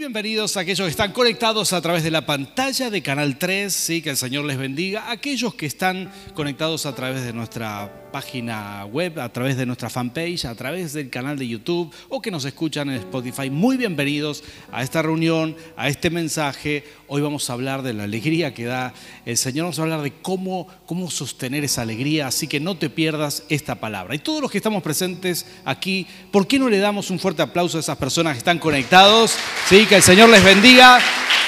bienvenidos 0.00 0.56
a 0.56 0.60
aquellos 0.60 0.86
que 0.86 0.90
están 0.90 1.12
conectados 1.12 1.74
a 1.74 1.82
través 1.82 2.02
de 2.02 2.10
la 2.10 2.24
pantalla 2.24 2.88
de 2.88 3.02
Canal 3.02 3.36
3, 3.36 3.70
¿sí? 3.70 4.00
que 4.00 4.08
el 4.08 4.16
Señor 4.16 4.46
les 4.46 4.56
bendiga. 4.56 5.10
Aquellos 5.10 5.54
que 5.54 5.66
están 5.66 6.10
conectados 6.32 6.86
a 6.86 6.94
través 6.94 7.22
de 7.22 7.34
nuestra 7.34 8.08
página 8.10 8.84
web, 8.86 9.18
a 9.20 9.28
través 9.28 9.56
de 9.56 9.66
nuestra 9.66 9.90
fanpage, 9.90 10.44
a 10.44 10.54
través 10.54 10.92
del 10.92 11.10
canal 11.10 11.38
de 11.38 11.46
YouTube 11.48 11.92
o 12.08 12.20
que 12.20 12.30
nos 12.30 12.44
escuchan 12.44 12.90
en 12.90 12.96
Spotify, 12.96 13.50
muy 13.50 13.76
bienvenidos 13.76 14.42
a 14.72 14.82
esta 14.82 15.02
reunión, 15.02 15.56
a 15.76 15.88
este 15.88 16.10
mensaje. 16.10 16.84
Hoy 17.08 17.22
vamos 17.22 17.48
a 17.48 17.52
hablar 17.52 17.82
de 17.82 17.92
la 17.92 18.04
alegría 18.04 18.54
que 18.54 18.64
da 18.64 18.92
el 19.24 19.36
Señor, 19.36 19.64
vamos 19.64 19.78
a 19.78 19.82
hablar 19.82 20.02
de 20.02 20.12
cómo, 20.12 20.66
cómo 20.86 21.10
sostener 21.10 21.64
esa 21.64 21.82
alegría, 21.82 22.26
así 22.26 22.46
que 22.46 22.60
no 22.60 22.76
te 22.76 22.90
pierdas 22.90 23.44
esta 23.48 23.76
palabra. 23.76 24.14
Y 24.14 24.18
todos 24.18 24.40
los 24.40 24.50
que 24.50 24.58
estamos 24.58 24.82
presentes 24.82 25.46
aquí, 25.64 26.06
¿por 26.30 26.46
qué 26.46 26.58
no 26.58 26.68
le 26.68 26.78
damos 26.78 27.10
un 27.10 27.18
fuerte 27.18 27.42
aplauso 27.42 27.76
a 27.76 27.80
esas 27.80 27.96
personas 27.96 28.34
que 28.34 28.38
están 28.38 28.58
conectados? 28.58 29.36
Sí, 29.68 29.86
que 29.86 29.96
el 29.96 30.02
Señor 30.02 30.28
les 30.28 30.44
bendiga. 30.44 30.98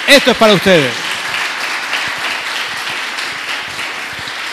Esto 0.09 0.33
es 0.33 0.37
para 0.37 0.55
ustedes. 0.55 0.93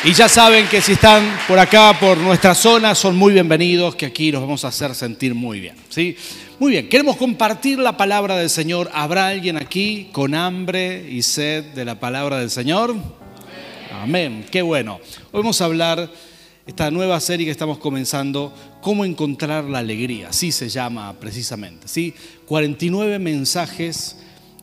Y 0.02 0.14
ya 0.14 0.30
saben 0.30 0.66
que 0.70 0.82
si 0.82 0.94
están 0.94 1.38
por 1.46 1.60
acá, 1.60 1.98
por 2.00 2.18
nuestra 2.18 2.56
zona, 2.56 2.96
son 2.96 3.18
muy 3.18 3.34
bienvenidos, 3.34 3.96
que 3.96 4.06
aquí 4.06 4.32
los 4.32 4.40
vamos 4.40 4.64
a 4.64 4.70
hacer 4.70 4.96
sentir 4.96 5.36
muy 5.36 5.60
bien. 5.60 5.76
¿sí? 5.90 6.16
Muy 6.58 6.72
bien, 6.72 6.88
queremos 6.88 7.18
compartir 7.18 7.80
la 7.80 7.98
palabra 7.98 8.38
del 8.38 8.50
Señor. 8.50 8.90
¿Habrá 8.94 9.28
alguien 9.28 9.58
aquí 9.58 10.08
con 10.14 10.36
hambre 10.36 11.06
y 11.10 11.22
sed 11.22 11.74
de 11.74 11.84
la 11.84 12.00
palabra 12.00 12.40
del 12.40 12.50
Señor? 12.50 12.96
Amén. 14.02 14.46
Qué 14.50 14.62
bueno. 14.62 15.02
Hoy 15.34 15.42
vamos 15.42 15.60
a 15.60 15.66
hablar 15.66 16.10
esta 16.66 16.90
nueva 16.92 17.20
serie 17.20 17.46
que 17.46 17.52
estamos 17.52 17.78
comenzando, 17.78 18.54
cómo 18.80 19.04
encontrar 19.04 19.66
la 19.66 19.80
alegría, 19.80 20.30
así 20.30 20.54
se 20.54 20.70
llama 20.70 21.14
precisamente. 21.20 21.90
¿sí? 21.90 22.14
49 22.46 23.20
mensajes 23.20 24.16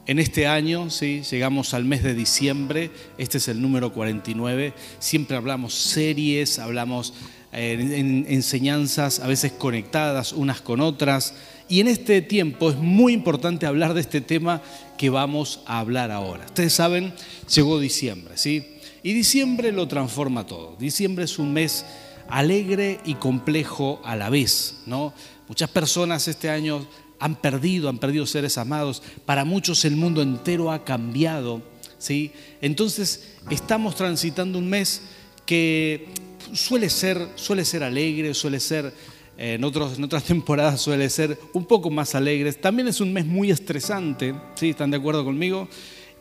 en 0.06 0.18
este 0.18 0.46
año, 0.46 0.88
¿sí? 0.90 1.22
llegamos 1.30 1.74
al 1.74 1.84
mes 1.84 2.02
de 2.02 2.14
diciembre, 2.14 2.90
este 3.18 3.38
es 3.38 3.48
el 3.48 3.60
número 3.60 3.92
49, 3.92 4.72
siempre 4.98 5.36
hablamos 5.36 5.74
series, 5.74 6.58
hablamos 6.58 7.12
eh, 7.52 7.76
en 7.78 8.26
enseñanzas 8.28 9.20
a 9.20 9.26
veces 9.26 9.52
conectadas 9.52 10.32
unas 10.32 10.60
con 10.60 10.80
otras, 10.80 11.34
y 11.68 11.80
en 11.80 11.88
este 11.88 12.22
tiempo 12.22 12.70
es 12.70 12.76
muy 12.76 13.12
importante 13.12 13.66
hablar 13.66 13.94
de 13.94 14.00
este 14.00 14.20
tema 14.20 14.62
que 14.96 15.10
vamos 15.10 15.60
a 15.66 15.80
hablar 15.80 16.12
ahora. 16.12 16.44
Ustedes 16.46 16.72
saben, 16.72 17.12
llegó 17.52 17.80
diciembre, 17.80 18.36
¿sí? 18.36 18.64
Y 19.02 19.12
diciembre 19.12 19.72
lo 19.72 19.88
transforma 19.88 20.46
todo. 20.46 20.76
Diciembre 20.78 21.24
es 21.24 21.38
un 21.38 21.52
mes 21.52 21.84
alegre 22.28 23.00
y 23.04 23.14
complejo 23.14 24.00
a 24.04 24.14
la 24.14 24.30
vez, 24.30 24.78
¿no? 24.86 25.12
Muchas 25.48 25.70
personas 25.70 26.28
este 26.28 26.50
año 26.50 26.86
han 27.18 27.36
perdido, 27.36 27.88
han 27.88 27.98
perdido 27.98 28.26
seres 28.26 28.58
amados. 28.58 29.02
Para 29.24 29.44
muchos 29.44 29.84
el 29.84 29.96
mundo 29.96 30.22
entero 30.22 30.70
ha 30.70 30.84
cambiado, 30.84 31.62
¿sí? 31.98 32.32
Entonces 32.60 33.36
estamos 33.50 33.94
transitando 33.96 34.58
un 34.58 34.68
mes 34.68 35.02
que 35.44 36.08
suele 36.52 36.90
ser, 36.90 37.28
suele 37.36 37.64
ser 37.64 37.82
alegre, 37.82 38.34
suele 38.34 38.60
ser 38.60 38.92
en, 39.38 39.62
en 39.62 39.64
otras 39.64 40.24
temporadas 40.26 40.80
suele 40.80 41.10
ser 41.10 41.38
un 41.52 41.64
poco 41.64 41.90
más 41.90 42.14
alegre. 42.14 42.52
También 42.54 42.88
es 42.88 43.00
un 43.00 43.12
mes 43.12 43.26
muy 43.26 43.50
estresante, 43.50 44.34
¿sí? 44.54 44.70
¿Están 44.70 44.90
de 44.90 44.96
acuerdo 44.96 45.24
conmigo? 45.24 45.68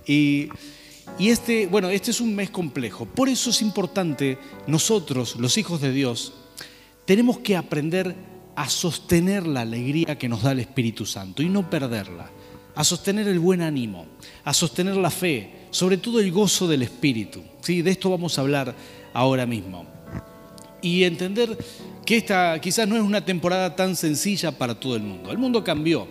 Y 0.06 0.50
y 1.18 1.30
este, 1.30 1.68
bueno, 1.68 1.90
este 1.90 2.12
es 2.12 2.20
un 2.20 2.36
mes 2.36 2.50
complejo. 2.50 3.06
Por 3.06 3.30
eso 3.30 3.50
es 3.50 3.62
importante, 3.62 4.38
nosotros, 4.68 5.38
los 5.38 5.58
hijos 5.58 5.80
de 5.80 5.92
Dios, 5.92 6.34
tenemos 7.06 7.40
que 7.40 7.56
aprender 7.56 8.16
a 8.56 8.70
sostener 8.70 9.46
la 9.46 9.62
alegría 9.62 10.18
que 10.18 10.30
nos 10.30 10.44
da 10.44 10.52
el 10.52 10.60
Espíritu 10.60 11.06
Santo 11.06 11.44
y 11.44 11.50
no 11.50 11.70
perderla, 11.70 12.30
a 12.74 12.84
sostener 12.84 13.28
el 13.28 13.40
buen 13.40 13.62
ánimo, 13.62 14.06
a 14.44 14.54
sostener 14.54 14.96
la 14.96 15.10
fe, 15.10 15.68
sobre 15.72 15.98
todo 15.98 16.20
el 16.20 16.32
gozo 16.32 16.68
del 16.68 16.82
Espíritu. 16.84 17.42
¿sí? 17.62 17.82
De 17.82 17.92
esto 17.92 18.10
vamos 18.10 18.38
a 18.38 18.42
hablar 18.42 18.74
ahora 19.14 19.46
mismo. 19.46 19.86
Y 20.82 21.04
entender 21.04 21.58
que 22.06 22.18
esta 22.18 22.60
quizás 22.62 22.88
no 22.88 22.96
es 22.96 23.02
una 23.02 23.26
temporada 23.26 23.76
tan 23.76 23.96
sencilla 23.96 24.52
para 24.52 24.80
todo 24.80 24.96
el 24.96 25.02
mundo. 25.02 25.32
El 25.32 25.38
mundo 25.38 25.64
cambió 25.64 26.08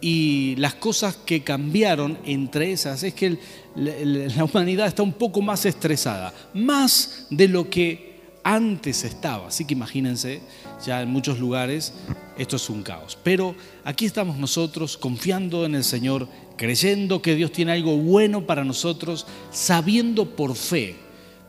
y 0.00 0.54
las 0.56 0.74
cosas 0.74 1.16
que 1.16 1.42
cambiaron 1.42 2.18
entre 2.24 2.72
esas 2.72 3.02
es 3.02 3.14
que 3.14 3.38
la 3.74 4.44
humanidad 4.44 4.86
está 4.86 5.02
un 5.02 5.12
poco 5.12 5.42
más 5.42 5.66
estresada, 5.66 6.32
más 6.54 7.26
de 7.30 7.48
lo 7.48 7.68
que 7.68 8.15
antes 8.46 9.02
estaba. 9.02 9.48
Así 9.48 9.64
que 9.64 9.74
imagínense, 9.74 10.40
ya 10.84 11.02
en 11.02 11.10
muchos 11.10 11.40
lugares 11.40 11.92
esto 12.38 12.54
es 12.54 12.70
un 12.70 12.84
caos. 12.84 13.18
Pero 13.24 13.56
aquí 13.84 14.06
estamos 14.06 14.36
nosotros 14.36 14.96
confiando 14.96 15.66
en 15.66 15.74
el 15.74 15.82
Señor, 15.82 16.28
creyendo 16.56 17.20
que 17.20 17.34
Dios 17.34 17.50
tiene 17.50 17.72
algo 17.72 17.96
bueno 17.96 18.46
para 18.46 18.62
nosotros, 18.62 19.26
sabiendo 19.50 20.36
por 20.36 20.54
fe, 20.54 20.94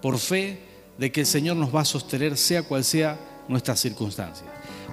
por 0.01 0.17
fe 0.17 0.59
de 0.97 1.11
que 1.11 1.19
el 1.19 1.27
Señor 1.27 1.55
nos 1.55 1.73
va 1.73 1.81
a 1.81 1.85
sostener 1.85 2.35
sea 2.35 2.63
cual 2.63 2.83
sea 2.83 3.19
nuestra 3.47 3.75
circunstancia. 3.75 4.47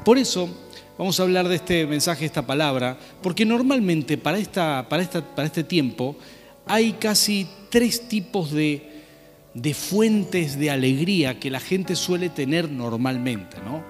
Por 0.04 0.18
eso 0.18 0.48
Vamos 0.96 1.18
a 1.18 1.24
hablar 1.24 1.48
de 1.48 1.56
este 1.56 1.88
mensaje, 1.88 2.24
esta 2.24 2.46
palabra, 2.46 2.96
porque 3.20 3.44
normalmente 3.44 4.16
para, 4.16 4.38
esta, 4.38 4.88
para, 4.88 5.04
para 5.34 5.46
este 5.46 5.64
tiempo 5.64 6.14
hay 6.66 6.92
casi 6.92 7.48
tres 7.68 8.06
tipos 8.06 8.52
de, 8.52 8.93
de, 9.54 9.74
fuentes 9.74 10.58
de 10.58 10.70
alegría 10.70 11.38
que 11.40 11.50
la 11.50 11.60
gente 11.60 11.96
suele 11.96 12.28
tener 12.28 12.70
normalmente. 12.70 13.56
¿no? 13.64 13.82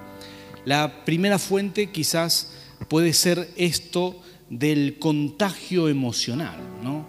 La 0.64 1.04
primera 1.04 1.38
fuente 1.38 1.90
quizás 1.90 2.52
puede 2.88 3.12
ser 3.12 3.50
esto 3.56 4.20
del 4.50 4.98
contagio 4.98 5.88
emocional. 5.88 6.58
¿no? 6.82 7.06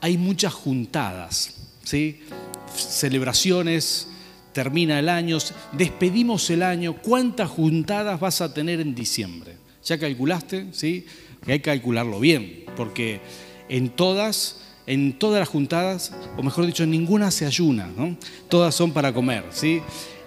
Hay 0.00 0.18
muchas 0.18 0.52
juntadas, 0.52 1.54
¿sí? 1.84 2.20
celebraciones, 2.74 4.08
termina 4.52 4.98
el 4.98 5.08
año, 5.08 5.38
despedimos 5.72 6.48
el 6.50 6.62
año, 6.62 6.96
¿cuántas 7.02 7.48
juntadas 7.48 8.20
vas 8.20 8.40
a 8.40 8.52
tener 8.52 8.80
en 8.80 8.94
diciembre? 8.94 9.56
¿Ya 9.84 9.98
calculaste? 9.98 10.68
¿Sí? 10.72 11.06
Hay 11.46 11.58
que 11.58 11.62
calcularlo 11.62 12.20
bien, 12.20 12.64
porque 12.76 13.20
en 13.68 13.90
todas, 13.90 14.60
en 14.86 15.18
todas 15.18 15.40
las 15.40 15.48
juntadas, 15.48 16.12
o 16.36 16.42
mejor 16.42 16.66
dicho, 16.66 16.84
ninguna 16.86 17.30
se 17.30 17.46
ayuna, 17.46 17.88
¿no? 17.96 18.16
Todas 18.48 18.74
son 18.74 18.92
para 18.92 19.12
comer, 19.12 19.44
¿sí? 19.50 19.80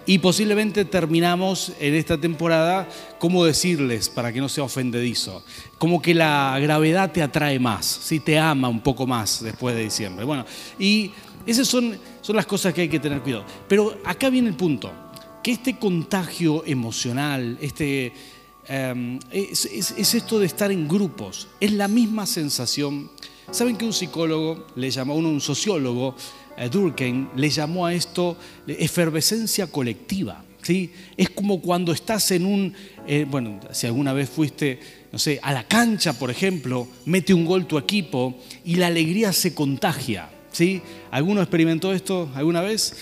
Y 0.08 0.20
posiblemente 0.20 0.86
terminamos 0.86 1.72
en 1.80 1.96
esta 1.96 2.20
temporada, 2.20 2.88
¿cómo 3.18 3.44
decirles 3.44 4.08
para 4.08 4.32
que 4.32 4.40
no 4.40 4.50
sea 4.50 4.64
ofendedizo? 4.64 5.44
Como 5.80 6.00
que 6.00 6.14
la 6.14 6.60
gravedad 6.62 7.12
te 7.12 7.24
atrae 7.24 7.58
más, 7.58 7.86
¿sí? 7.86 8.20
te 8.20 8.38
ama 8.38 8.70
un 8.70 8.82
poco 8.82 9.08
más 9.08 9.44
después 9.44 9.76
de 9.76 9.84
diciembre. 9.84 10.24
Bueno, 10.24 10.46
y 10.78 11.12
esas 11.48 11.68
son, 11.68 11.98
son 12.22 12.36
las 12.36 12.46
cosas 12.46 12.72
que 12.74 12.82
hay 12.82 12.90
que 12.90 13.00
tener 13.00 13.22
cuidado. 13.22 13.46
Pero 13.68 13.98
acá 14.06 14.30
viene 14.30 14.50
el 14.50 14.56
punto, 14.56 14.92
que 15.42 15.54
este 15.54 15.78
contagio 15.78 16.64
emocional, 16.66 17.58
este, 17.62 18.14
em, 18.68 19.20
es, 19.32 19.66
esto 19.66 20.40
de 20.40 20.46
estar 20.46 20.72
en 20.72 20.88
grupos, 20.88 21.48
es 21.60 21.72
la 21.72 21.88
misma 21.88 22.26
sensación. 22.28 23.10
¿Saben 23.52 23.78
que 23.78 23.86
un 23.86 23.94
psicólogo 23.94 24.68
le 24.76 24.90
llamó, 24.90 25.16
un 25.16 25.40
sociólogo, 25.40 26.16
eh, 26.58 26.70
Durkheim, 26.70 27.30
le 27.36 27.50
llamó 27.50 27.86
a 27.86 27.94
esto 27.94 28.38
efervescencia 28.68 29.68
colectiva? 29.68 30.44
¿sí? 30.62 30.92
Es 31.16 31.30
como 31.30 31.62
cuando 31.62 31.92
estás 31.92 32.32
en 32.32 32.46
un, 32.46 32.74
eh, 33.08 33.26
bueno, 33.30 33.60
si 33.72 33.86
alguna 33.88 34.14
vez 34.14 34.30
fuiste, 34.30 34.80
no 35.12 35.20
sé, 35.20 35.40
a 35.44 35.54
la 35.54 35.68
cancha, 35.68 36.14
por 36.14 36.32
ejemplo, 36.32 36.88
mete 37.06 37.34
un 37.34 37.46
gol 37.46 37.68
tu 37.68 37.78
equipo 37.78 38.36
y 38.64 38.76
la 38.76 38.88
alegría 38.88 39.32
se 39.32 39.54
contagia. 39.54 40.30
¿sí? 40.52 40.82
¿Alguno 41.12 41.42
experimentó 41.42 41.94
esto 41.94 42.30
alguna 42.34 42.62
vez? 42.62 42.96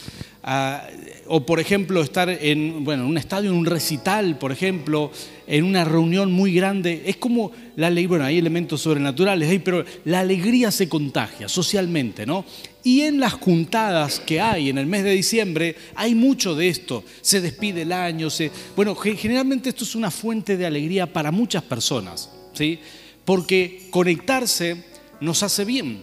Ah, 0.43 0.85
o 1.27 1.45
por 1.45 1.59
ejemplo 1.59 2.01
estar 2.01 2.29
en, 2.29 2.83
bueno, 2.83 3.03
en 3.03 3.09
un 3.09 3.17
estadio, 3.17 3.51
en 3.51 3.57
un 3.57 3.65
recital, 3.65 4.37
por 4.37 4.51
ejemplo, 4.51 5.11
en 5.47 5.63
una 5.63 5.85
reunión 5.85 6.31
muy 6.31 6.53
grande. 6.53 7.03
Es 7.05 7.17
como 7.17 7.51
la 7.75 7.87
alegría, 7.87 8.09
bueno, 8.09 8.25
hay 8.25 8.37
elementos 8.37 8.81
sobrenaturales, 8.81 9.61
pero 9.63 9.85
la 10.05 10.19
alegría 10.19 10.71
se 10.71 10.89
contagia 10.89 11.47
socialmente, 11.47 12.25
¿no? 12.25 12.45
Y 12.83 13.01
en 13.01 13.19
las 13.19 13.33
juntadas 13.33 14.19
que 14.19 14.41
hay 14.41 14.69
en 14.69 14.77
el 14.77 14.85
mes 14.85 15.03
de 15.03 15.11
diciembre 15.11 15.75
hay 15.95 16.15
mucho 16.15 16.55
de 16.55 16.67
esto. 16.67 17.03
Se 17.21 17.39
despide 17.39 17.83
el 17.83 17.93
año, 17.93 18.29
se, 18.29 18.51
bueno, 18.75 18.95
generalmente 18.95 19.69
esto 19.69 19.85
es 19.85 19.95
una 19.95 20.11
fuente 20.11 20.57
de 20.57 20.65
alegría 20.65 21.11
para 21.11 21.31
muchas 21.31 21.63
personas, 21.63 22.29
¿sí? 22.53 22.79
Porque 23.23 23.87
conectarse 23.89 24.83
nos 25.21 25.43
hace 25.43 25.63
bien 25.63 26.01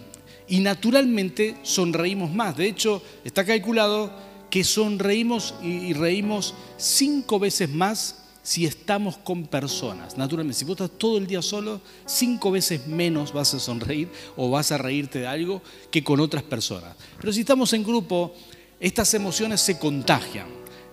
y 0.49 0.61
naturalmente 0.61 1.57
sonreímos 1.63 2.33
más. 2.33 2.57
De 2.57 2.67
hecho, 2.67 3.03
está 3.25 3.45
calculado 3.45 4.30
que 4.51 4.65
sonreímos 4.65 5.55
y 5.63 5.93
reímos 5.93 6.55
cinco 6.77 7.39
veces 7.39 7.69
más 7.71 8.17
si 8.43 8.67
estamos 8.67 9.17
con 9.19 9.47
personas. 9.47 10.17
Naturalmente, 10.17 10.59
si 10.59 10.65
vos 10.65 10.73
estás 10.73 10.99
todo 10.99 11.19
el 11.19 11.27
día 11.27 11.43
solo, 11.43 11.81
cinco 12.07 12.51
veces 12.51 12.87
menos 12.87 13.33
vas 13.33 13.55
a 13.55 13.61
sonreír 13.61 14.09
o 14.37 14.51
vas 14.51 14.73
a 14.73 14.79
reírte 14.79 15.21
de 15.21 15.27
algo 15.27 15.63
que 15.91 16.03
con 16.03 16.21
otras 16.21 16.43
personas. 16.43 16.97
Pero 17.21 17.33
si 17.33 17.41
estamos 17.41 17.73
en 17.75 17.85
grupo, 17.85 18.35
estas 18.81 19.13
emociones 19.15 19.61
se 19.61 19.79
contagian. 19.79 20.47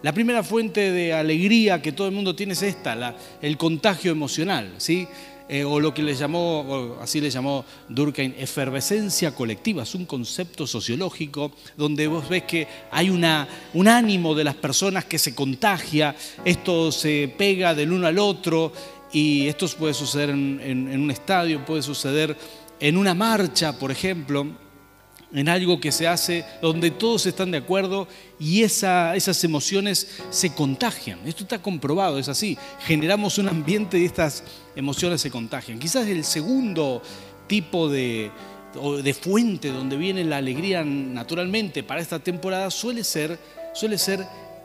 La 0.03 0.13
primera 0.13 0.43
fuente 0.43 0.91
de 0.91 1.13
alegría 1.13 1.81
que 1.81 1.91
todo 1.91 2.07
el 2.07 2.13
mundo 2.13 2.35
tiene 2.35 2.53
es 2.53 2.61
esta, 2.61 3.15
el 3.41 3.57
contagio 3.57 4.11
emocional. 4.11 4.75
¿sí? 4.77 5.07
Eh, 5.49 5.63
o 5.63 5.79
lo 5.79 5.93
que 5.93 6.03
le 6.03 6.13
llamó, 6.13 6.97
así 7.01 7.21
le 7.21 7.29
llamó 7.29 7.63
Durkheim, 7.87 8.33
efervescencia 8.37 9.33
colectiva. 9.33 9.83
Es 9.83 9.95
un 9.95 10.05
concepto 10.05 10.67
sociológico 10.67 11.51
donde 11.75 12.07
vos 12.07 12.27
ves 12.27 12.43
que 12.43 12.67
hay 12.91 13.09
una, 13.09 13.47
un 13.73 13.87
ánimo 13.87 14.35
de 14.35 14.43
las 14.43 14.55
personas 14.55 15.05
que 15.05 15.19
se 15.19 15.33
contagia, 15.33 16.15
esto 16.43 16.91
se 16.91 17.33
pega 17.37 17.73
del 17.73 17.91
uno 17.91 18.07
al 18.07 18.19
otro 18.19 18.71
y 19.11 19.47
esto 19.47 19.67
puede 19.79 19.93
suceder 19.93 20.29
en 20.29 20.99
un 20.99 21.11
estadio, 21.11 21.65
puede 21.65 21.81
suceder 21.81 22.35
en 22.79 22.97
una 22.97 23.13
marcha, 23.13 23.77
por 23.79 23.91
ejemplo 23.91 24.66
en 25.33 25.49
algo 25.49 25.79
que 25.79 25.91
se 25.91 26.07
hace 26.07 26.45
donde 26.61 26.91
todos 26.91 27.25
están 27.25 27.51
de 27.51 27.57
acuerdo 27.57 28.07
y 28.39 28.63
esas 28.63 29.43
emociones 29.43 30.19
se 30.29 30.53
contagian. 30.53 31.19
Esto 31.25 31.43
está 31.43 31.61
comprobado, 31.61 32.17
es 32.17 32.29
así. 32.29 32.57
Generamos 32.85 33.37
un 33.37 33.49
ambiente 33.49 33.99
y 33.99 34.05
estas 34.05 34.43
emociones 34.75 35.21
se 35.21 35.31
contagian. 35.31 35.79
Quizás 35.79 36.07
el 36.07 36.23
segundo 36.23 37.01
tipo 37.47 37.89
de, 37.89 38.31
fuente 39.19 39.69
donde 39.69 39.97
viene 39.97 40.23
la 40.23 40.37
alegría 40.37 40.83
naturalmente 40.83 41.83
para 41.83 42.01
esta 42.01 42.19
temporada 42.19 42.69
suele 42.71 43.03
ser, 43.03 43.37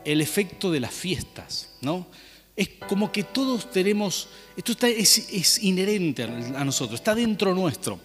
el 0.05 0.21
efecto 0.21 0.69
de 0.69 0.81
las 0.81 0.93
fiestas, 0.93 1.69
¿no? 1.81 2.07
Es 2.55 2.69
como 2.87 3.11
que 3.11 3.23
todos 3.23 3.71
tenemos, 3.71 4.27
esto 4.55 4.73
es, 4.85 5.29
es 5.31 5.63
inherente 5.63 6.23
a 6.23 6.63
nosotros, 6.63 6.99
está 6.99 7.15
dentro 7.15 7.55
nuestro 7.55 7.99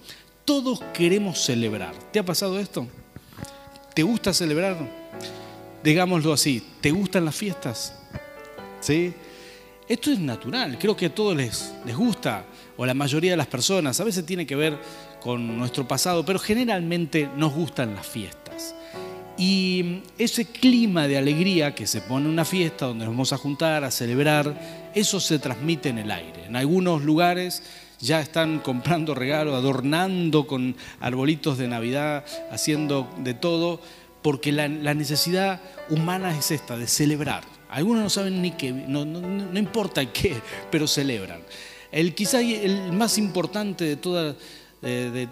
todos 0.48 0.80
queremos 0.94 1.38
celebrar. 1.44 1.92
¿Te 2.10 2.18
ha 2.18 2.24
pasado 2.24 2.58
esto? 2.58 2.86
¿Te 3.92 4.02
gusta 4.02 4.32
celebrar? 4.32 4.78
Digámoslo 5.84 6.32
así, 6.32 6.66
¿te 6.80 6.90
gustan 6.90 7.26
las 7.26 7.36
fiestas? 7.36 7.94
¿Sí? 8.80 9.12
Esto 9.86 10.10
es 10.10 10.18
natural, 10.18 10.78
creo 10.78 10.96
que 10.96 11.04
a 11.04 11.14
todos 11.14 11.36
les, 11.36 11.74
les 11.84 11.94
gusta, 11.94 12.46
o 12.78 12.84
a 12.84 12.86
la 12.86 12.94
mayoría 12.94 13.32
de 13.32 13.36
las 13.36 13.46
personas, 13.46 14.00
a 14.00 14.04
veces 14.04 14.24
tiene 14.24 14.46
que 14.46 14.56
ver 14.56 14.78
con 15.20 15.58
nuestro 15.58 15.86
pasado, 15.86 16.24
pero 16.24 16.38
generalmente 16.38 17.28
nos 17.36 17.52
gustan 17.52 17.94
las 17.94 18.06
fiestas. 18.06 18.74
Y 19.36 20.00
ese 20.16 20.46
clima 20.46 21.08
de 21.08 21.18
alegría 21.18 21.74
que 21.74 21.86
se 21.86 22.00
pone 22.00 22.24
en 22.24 22.32
una 22.32 22.46
fiesta 22.46 22.86
donde 22.86 23.04
nos 23.04 23.12
vamos 23.12 23.34
a 23.34 23.36
juntar, 23.36 23.84
a 23.84 23.90
celebrar, 23.90 24.90
eso 24.94 25.20
se 25.20 25.38
transmite 25.38 25.90
en 25.90 25.98
el 25.98 26.10
aire. 26.10 26.46
En 26.46 26.56
algunos 26.56 27.02
lugares 27.02 27.62
ya 28.00 28.20
están 28.20 28.60
comprando 28.60 29.14
regalos, 29.14 29.54
adornando 29.54 30.46
con 30.46 30.76
arbolitos 31.00 31.58
de 31.58 31.68
Navidad, 31.68 32.24
haciendo 32.50 33.08
de 33.18 33.34
todo, 33.34 33.80
porque 34.22 34.52
la, 34.52 34.68
necesidad 34.68 35.60
humana 35.90 36.36
es 36.36 36.50
esta, 36.50 36.76
de 36.76 36.86
celebrar. 36.86 37.44
Algunos 37.68 38.02
no 38.02 38.10
saben 38.10 38.40
ni 38.40 38.52
qué, 38.52 38.72
no, 38.72 39.02
importa 39.58 40.04
qué, 40.12 40.40
pero 40.70 40.86
celebran. 40.86 41.40
El 41.90 42.14
quizá 42.14 42.40
el 42.40 42.92
más 42.92 43.18
importante 43.18 43.84
de 43.84 43.96
todas, 43.96 44.36
de, 44.82 45.28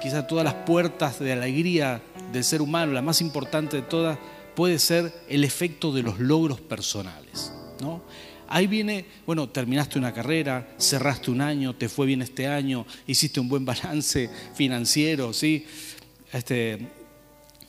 quizá 0.00 0.26
todas 0.26 0.44
las 0.44 0.54
puertas 0.54 1.18
de 1.18 1.32
alegría 1.32 2.02
del 2.32 2.44
ser 2.44 2.62
humano, 2.62 2.92
la 2.92 3.02
más 3.02 3.20
importante 3.20 3.76
de 3.78 3.82
todas, 3.82 4.18
puede 4.54 4.78
ser 4.78 5.12
el 5.28 5.44
efecto 5.44 5.92
de 5.92 6.02
los 6.02 6.18
logros 6.18 6.60
personales. 6.60 7.52
¿no? 7.80 8.02
Ahí 8.54 8.68
viene, 8.68 9.04
bueno, 9.26 9.48
terminaste 9.48 9.98
una 9.98 10.14
carrera, 10.14 10.76
cerraste 10.78 11.32
un 11.32 11.40
año, 11.40 11.74
te 11.74 11.88
fue 11.88 12.06
bien 12.06 12.22
este 12.22 12.46
año, 12.46 12.86
hiciste 13.04 13.40
un 13.40 13.48
buen 13.48 13.64
balance 13.64 14.30
financiero, 14.54 15.32
¿sí? 15.32 15.66
Este, 16.32 16.78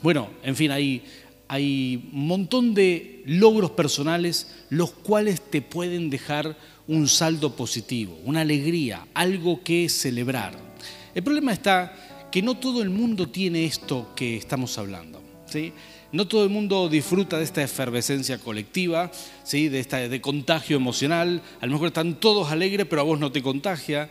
bueno, 0.03 0.29
en 0.43 0.55
fin, 0.55 0.69
hay, 0.69 1.03
hay 1.47 2.07
un 2.13 2.27
montón 2.27 2.75
de 2.75 3.23
logros 3.25 3.71
personales 3.71 4.57
los 4.69 4.91
cuales 4.91 5.41
te 5.49 5.63
pueden 5.63 6.11
dejar 6.11 6.55
un 6.87 7.07
saldo 7.07 7.55
positivo, 7.55 8.19
una 8.23 8.41
alegría, 8.41 9.07
algo 9.15 9.63
que 9.63 9.89
celebrar. 9.89 10.53
El 11.15 11.23
problema 11.23 11.51
está 11.51 12.27
que 12.31 12.43
no 12.43 12.59
todo 12.59 12.83
el 12.83 12.91
mundo 12.91 13.27
tiene 13.29 13.65
esto 13.65 14.13
que 14.15 14.37
estamos 14.37 14.77
hablando. 14.77 15.19
¿sí? 15.47 15.73
No 16.11 16.27
todo 16.27 16.43
el 16.43 16.49
mundo 16.49 16.87
disfruta 16.89 17.37
de 17.37 17.43
esta 17.43 17.63
efervescencia 17.63 18.37
colectiva, 18.37 19.11
¿sí? 19.43 19.69
de, 19.69 19.79
esta, 19.79 19.97
de 19.97 20.21
contagio 20.21 20.77
emocional. 20.77 21.41
A 21.59 21.65
lo 21.65 21.73
mejor 21.73 21.87
están 21.87 22.15
todos 22.15 22.51
alegres, 22.51 22.85
pero 22.89 23.01
a 23.01 23.05
vos 23.05 23.19
no 23.19 23.31
te 23.31 23.41
contagia. 23.41 24.09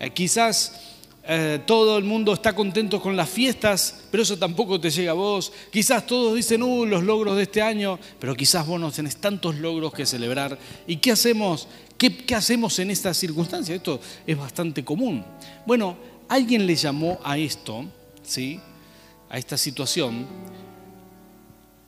Eh, 0.00 0.10
quizás 0.10 0.94
eh, 1.26 1.60
todo 1.66 1.96
el 1.96 2.04
mundo 2.04 2.34
está 2.34 2.54
contento 2.54 3.00
con 3.00 3.16
las 3.16 3.30
fiestas, 3.30 4.04
pero 4.10 4.22
eso 4.22 4.36
tampoco 4.36 4.78
te 4.78 4.90
llega 4.90 5.12
a 5.12 5.14
vos. 5.14 5.52
Quizás 5.70 6.06
todos 6.06 6.34
dicen, 6.34 6.62
uh, 6.62 6.84
los 6.84 7.02
logros 7.02 7.36
de 7.36 7.44
este 7.44 7.62
año, 7.62 7.98
pero 8.18 8.34
quizás 8.34 8.66
vos 8.66 8.78
no 8.78 8.92
tenés 8.92 9.16
tantos 9.16 9.54
logros 9.56 9.92
que 9.94 10.04
celebrar. 10.04 10.58
¿Y 10.86 10.96
qué 10.96 11.12
hacemos? 11.12 11.66
¿Qué, 11.96 12.16
qué 12.16 12.34
hacemos 12.34 12.78
en 12.78 12.90
estas 12.90 13.16
circunstancias? 13.16 13.76
Esto 13.76 14.00
es 14.26 14.36
bastante 14.36 14.84
común. 14.84 15.24
Bueno, 15.66 15.96
alguien 16.28 16.66
le 16.66 16.74
llamó 16.76 17.18
a 17.24 17.38
esto, 17.38 17.86
¿sí? 18.22 18.60
a 19.30 19.38
esta 19.38 19.56
situación, 19.56 20.26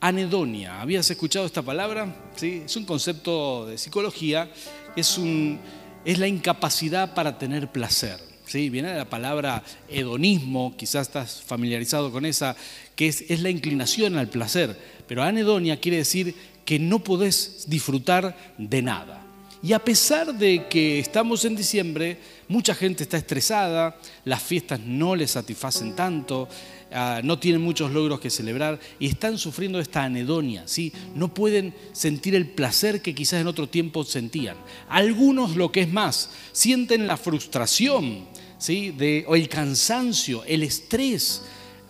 anedonia. 0.01 0.81
¿Habías 0.81 1.11
escuchado 1.11 1.47
esta 1.47 1.63
palabra? 1.63 2.15
¿Sí? 2.37 2.63
Es 2.65 2.77
un 2.77 2.85
concepto 2.85 3.67
de 3.67 3.79
psicología, 3.79 4.51
es, 4.95 5.19
un, 5.19 5.59
es 6.05 6.19
la 6.19 6.29
incapacidad 6.29 7.15
para 7.15 7.39
tener 7.39 7.71
placer. 7.71 8.21
¿Sí? 8.47 8.71
Viene 8.71 8.91
de 8.91 8.99
la 8.99 9.11
palabra 9.11 9.65
hedonismo, 9.89 10.75
quizás 10.77 11.09
estás 11.09 11.43
familiarizado 11.43 12.13
con 12.13 12.25
esa, 12.25 12.57
que 12.95 13.09
es, 13.09 13.25
es 13.29 13.41
la 13.43 13.51
inclinación 13.51 14.17
al 14.17 14.29
placer. 14.29 14.79
Pero 15.09 15.23
anedonia 15.23 15.81
quiere 15.81 15.99
decir 15.99 16.35
que 16.65 16.79
no 16.79 17.01
podés 17.01 17.65
disfrutar 17.67 18.37
de 18.59 18.83
nada. 18.83 19.26
Y 19.67 19.73
a 19.73 19.85
pesar 19.85 20.33
de 20.33 20.67
que 20.69 21.01
estamos 21.01 21.45
en 21.45 21.57
diciembre, 21.57 22.19
mucha 22.49 22.75
gente 22.75 23.03
está 23.03 23.17
estresada, 23.17 23.99
las 24.25 24.43
fiestas 24.43 24.79
no 24.79 25.17
les 25.17 25.33
satisfacen 25.33 25.97
tanto, 25.97 26.49
Ah, 26.93 27.21
no 27.23 27.37
tienen 27.37 27.61
muchos 27.61 27.91
logros 27.91 28.21
que 28.21 28.31
celebrar 28.31 28.79
y 29.01 29.09
están 29.09 29.39
sufriendo 29.39 29.81
esta 29.81 30.05
anedonia, 30.05 30.63
¿sí? 30.67 30.93
no 31.17 31.35
pueden 31.35 31.75
sentir 31.93 32.37
el 32.37 32.47
placer 32.47 33.03
que 33.03 33.13
quizás 33.13 33.41
en 33.41 33.49
otro 33.49 33.69
tiempo 33.69 34.05
sentían. 34.05 34.57
Algunos, 34.89 35.57
lo 35.57 35.73
que 35.73 35.81
es 35.81 35.93
más, 35.93 36.31
sienten 36.53 37.09
la 37.09 37.17
frustración 37.17 38.29
¿sí? 38.59 38.93
de, 38.93 39.25
o 39.27 39.35
el 39.35 39.49
cansancio, 39.49 40.45
el 40.45 40.63
estrés, 40.63 41.43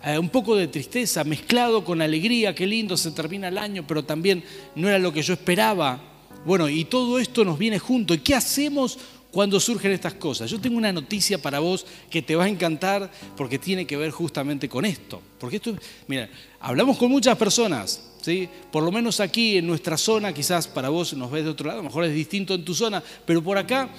eh, 0.03 0.17
un 0.17 0.29
poco 0.29 0.55
de 0.55 0.67
tristeza 0.67 1.23
mezclado 1.23 1.85
con 1.85 2.01
alegría, 2.01 2.55
qué 2.55 2.65
lindo 2.65 2.97
se 2.97 3.11
termina 3.11 3.49
el 3.49 3.59
año, 3.59 3.85
pero 3.85 4.03
también 4.03 4.43
no 4.75 4.89
era 4.89 4.97
lo 4.97 5.13
que 5.13 5.21
yo 5.21 5.33
esperaba. 5.33 6.16
Bueno, 6.47 6.69
y 6.69 6.85
todo 6.85 7.19
esto 7.19 7.43
nos 7.43 7.59
viene 7.59 7.77
junto. 7.77 8.13
¿Y 8.13 8.19
qué 8.19 8.33
hacemos 8.33 8.97
cuando 9.31 9.59
surgen 9.59 9.91
estas 9.91 10.13
cosas. 10.15 10.49
Yo 10.49 10.59
tengo 10.59 10.77
una 10.77 10.91
noticia 10.91 11.37
para 11.37 11.59
vos 11.59 11.85
que 12.09 12.21
te 12.21 12.35
va 12.35 12.45
a 12.45 12.47
encantar 12.47 13.11
porque 13.35 13.59
tiene 13.59 13.85
que 13.85 13.97
ver 13.97 14.09
justamente 14.09 14.69
con 14.69 14.85
esto. 14.85 15.21
Porque 15.37 15.57
esto, 15.57 15.75
mira, 16.07 16.29
hablamos 16.59 16.97
con 16.97 17.11
muchas 17.11 17.37
personas, 17.37 18.01
¿sí? 18.21 18.49
Por 18.71 18.83
lo 18.83 18.91
menos 18.91 19.19
aquí 19.19 19.57
en 19.57 19.67
nuestra 19.67 19.97
zona, 19.97 20.33
quizás 20.33 20.67
para 20.67 20.89
vos 20.89 21.13
nos 21.13 21.29
ves 21.29 21.43
de 21.43 21.49
otro 21.51 21.67
lado, 21.67 21.81
a 21.81 21.83
lo 21.83 21.89
mejor 21.89 22.05
es 22.05 22.15
distinto 22.15 22.53
en 22.53 22.63
tu 22.65 22.73
zona, 22.73 23.03
pero 23.25 23.43
por 23.43 23.57
acá 23.57 23.89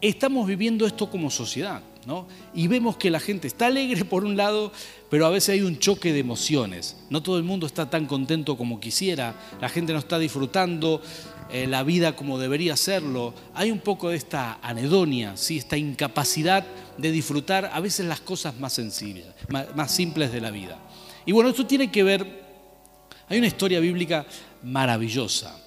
estamos 0.00 0.46
viviendo 0.46 0.86
esto 0.86 1.10
como 1.10 1.30
sociedad, 1.30 1.82
¿no? 2.06 2.28
Y 2.54 2.68
vemos 2.68 2.96
que 2.96 3.10
la 3.10 3.20
gente 3.20 3.48
está 3.48 3.66
alegre 3.66 4.04
por 4.04 4.24
un 4.24 4.36
lado, 4.36 4.72
pero 5.10 5.26
a 5.26 5.30
veces 5.30 5.50
hay 5.50 5.62
un 5.62 5.78
choque 5.78 6.12
de 6.12 6.20
emociones. 6.20 6.96
No 7.10 7.22
todo 7.22 7.38
el 7.38 7.44
mundo 7.44 7.66
está 7.66 7.90
tan 7.90 8.06
contento 8.06 8.56
como 8.56 8.80
quisiera, 8.80 9.34
la 9.60 9.68
gente 9.68 9.92
no 9.92 9.98
está 9.98 10.18
disfrutando 10.18 11.02
eh, 11.50 11.66
la 11.66 11.82
vida 11.84 12.16
como 12.16 12.38
debería 12.38 12.76
serlo. 12.76 13.32
Hay 13.54 13.70
un 13.70 13.78
poco 13.78 14.10
de 14.10 14.16
esta 14.16 14.58
anedonia, 14.62 15.36
¿sí? 15.36 15.58
esta 15.58 15.76
incapacidad 15.76 16.66
de 16.98 17.12
disfrutar 17.12 17.70
a 17.72 17.80
veces 17.80 18.06
las 18.06 18.20
cosas 18.20 18.58
más 18.58 18.72
sencillas, 18.72 19.26
más, 19.48 19.90
simples 19.92 20.32
de 20.32 20.40
la 20.40 20.50
vida. 20.50 20.78
Y 21.24 21.32
bueno, 21.32 21.50
esto 21.50 21.66
tiene 21.66 21.90
que 21.90 22.02
ver, 22.02 22.44
hay 23.28 23.38
una 23.38 23.46
historia 23.46 23.80
bíblica 23.80 24.26
maravillosa. 24.62 25.60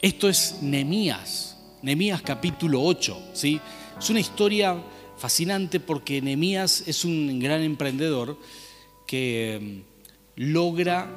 Esto 0.00 0.28
es 0.28 0.58
Nemías, 0.62 1.56
Nemías 1.82 2.22
capítulo 2.22 2.82
8, 2.82 3.30
¿sí? 3.32 3.60
Es 3.98 4.10
una 4.10 4.20
historia 4.20 4.76
fascinante 5.16 5.80
porque 5.80 6.22
Nemías 6.22 6.84
es 6.86 7.04
un 7.04 7.40
gran 7.40 7.62
emprendedor 7.62 8.38
que 9.06 9.82
mm, 10.36 10.42
logra 10.42 11.08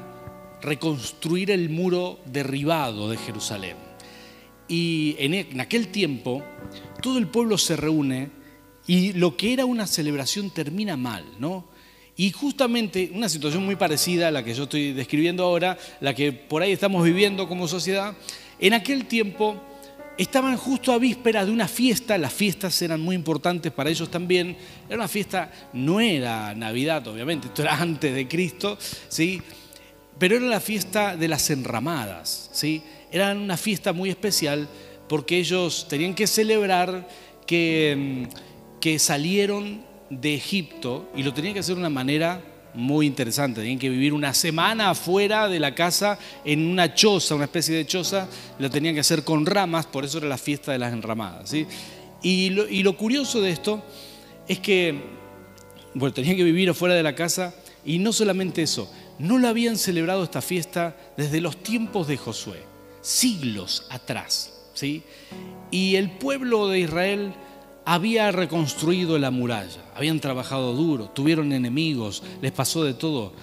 reconstruir 0.62 1.52
el 1.52 1.70
muro 1.70 2.20
derribado 2.26 3.10
de 3.10 3.18
Jerusalén. 3.18 3.91
Y 4.72 5.18
e, 5.20 5.26
en, 5.26 5.60
aquel 5.60 5.90
tiempo 5.90 6.42
todo 7.02 7.18
el 7.18 7.28
pueblo 7.28 7.58
se 7.58 7.76
reúne 7.76 8.30
y 8.88 9.12
lo 9.12 9.36
que 9.36 9.52
era 9.52 9.66
una 9.66 9.86
celebración 9.86 10.50
termina 10.50 10.96
mal, 10.96 11.26
¿no? 11.40 11.68
Y 12.16 12.32
justamente 12.32 13.12
una 13.14 13.28
situación 13.28 13.66
muy 13.66 13.76
parecida 13.76 14.30
a 14.30 14.32
la 14.32 14.46
que 14.46 14.54
yo 14.54 14.64
estoy 14.64 14.94
describiendo 14.94 15.44
ahora, 15.44 15.78
la 16.00 16.14
que 16.14 16.32
por 16.32 16.62
ahí 16.62 16.72
estamos 16.72 17.04
viviendo 17.04 17.50
como 17.50 17.68
sociedad, 17.68 18.16
en 18.60 18.74
aquel 18.74 19.08
tiempo 19.08 19.62
estaban 20.18 20.56
justo 20.56 20.94
a 20.94 21.00
vísperas 21.00 21.48
de 21.48 21.52
una 21.52 21.68
fiesta, 21.68 22.18
las 22.18 22.32
fiestas 22.32 22.82
eran 22.82 23.02
muy 23.02 23.16
importantes 23.16 23.74
para 23.74 23.90
ellos 23.90 24.10
también, 24.10 24.56
era 24.88 24.96
una 24.98 25.08
fiesta, 25.10 25.52
no 25.74 26.00
era 26.00 26.56
Navidad 26.56 27.06
obviamente, 27.08 27.48
esto 27.48 27.64
era 27.64 27.76
antes 27.76 28.14
de 28.14 28.26
Cristo, 28.26 28.78
¿sí? 29.10 29.42
pero 30.22 30.36
era 30.36 30.46
la 30.46 30.60
fiesta 30.60 31.18
de 31.18 31.28
las 31.28 31.50
enramadas, 31.50 32.52
¿sí? 32.54 32.84
Era 33.12 33.34
una 33.34 33.58
fiesta 33.58 33.94
muy 33.94 34.10
especial 34.10 34.68
porque 35.08 35.38
ellos 35.38 35.88
tenían 35.90 36.16
que 36.16 36.28
celebrar 36.28 37.08
que, 37.46 38.28
que 38.80 38.98
salieron 39.00 39.84
de 40.10 40.36
Egipto 40.36 41.10
y 41.16 41.24
lo 41.24 41.34
tenían 41.34 41.54
que 41.54 41.60
hacer 41.60 41.76
de 41.76 41.82
una 41.82 41.90
manera 41.90 42.42
muy 42.74 43.06
interesante. 43.06 43.62
Tenían 43.62 43.80
que 43.80 43.90
vivir 43.90 44.14
una 44.14 44.34
semana 44.34 44.92
afuera 44.92 45.48
de 45.48 45.60
la 45.60 45.76
casa 45.76 46.18
en 46.46 46.66
una 46.68 46.94
choza, 46.94 47.36
una 47.36 47.46
especie 47.46 47.76
de 47.76 47.86
choza. 47.86 48.28
Lo 48.60 48.70
tenían 48.70 48.94
que 48.94 49.02
hacer 49.02 49.24
con 49.24 49.46
ramas, 49.46 49.86
por 49.86 50.06
eso 50.06 50.20
era 50.20 50.28
la 50.28 50.38
fiesta 50.38 50.72
de 50.72 50.80
las 50.80 50.94
enramadas. 50.94 51.54
Y, 52.24 52.50
lo, 52.50 52.98
curioso 52.98 53.42
de 53.42 53.52
esto 53.52 53.84
es 54.48 54.60
que, 54.60 55.02
tenían 56.14 56.38
que 56.38 56.44
vivir 56.44 56.70
afuera 56.70 56.96
de 56.96 57.04
la 57.04 57.16
casa 57.16 57.54
y 57.84 58.00
no 58.00 58.14
solamente 58.14 58.62
eso, 58.62 58.92
no 59.18 59.38
lo 59.38 59.48
habían 59.48 59.78
celebrado 59.78 60.24
esta 60.24 60.42
fiesta 60.42 60.96
desde 61.18 61.42
los 61.42 61.58
tiempos 61.58 62.08
de 62.08 62.18
Josué, 62.18 62.60
siglos 63.02 63.86
atrás. 63.90 64.54
¿sí? 64.74 65.04
Y 65.70 65.96
el 65.96 66.12
pueblo 66.12 66.68
de 66.68 66.80
Israel 66.80 67.34
había 67.86 68.32
reconstruido 68.32 69.18
la 69.18 69.32
muralla, 69.32 69.82
habían 69.96 70.20
trabajado 70.20 70.74
duro, 70.74 71.10
tuvieron 71.10 71.52
enemigos, 71.52 72.24
les 72.42 72.52
pasó 72.52 72.84
de 72.84 72.94
todo, 72.94 73.34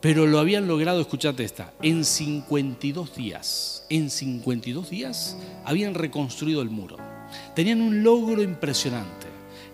pero 0.00 0.26
lo 0.26 0.38
habían 0.38 0.66
logrado, 0.66 1.00
escuchate 1.00 1.44
esta, 1.44 1.72
en 1.80 2.04
52 2.04 3.16
días, 3.16 3.86
en 3.88 4.10
52 4.10 4.90
días 4.90 5.36
habían 5.64 5.94
reconstruido 5.94 6.60
el 6.60 6.70
muro. 6.70 6.96
Tenían 7.54 7.80
un 7.80 8.02
logro 8.02 8.42
impresionante, 8.42 9.26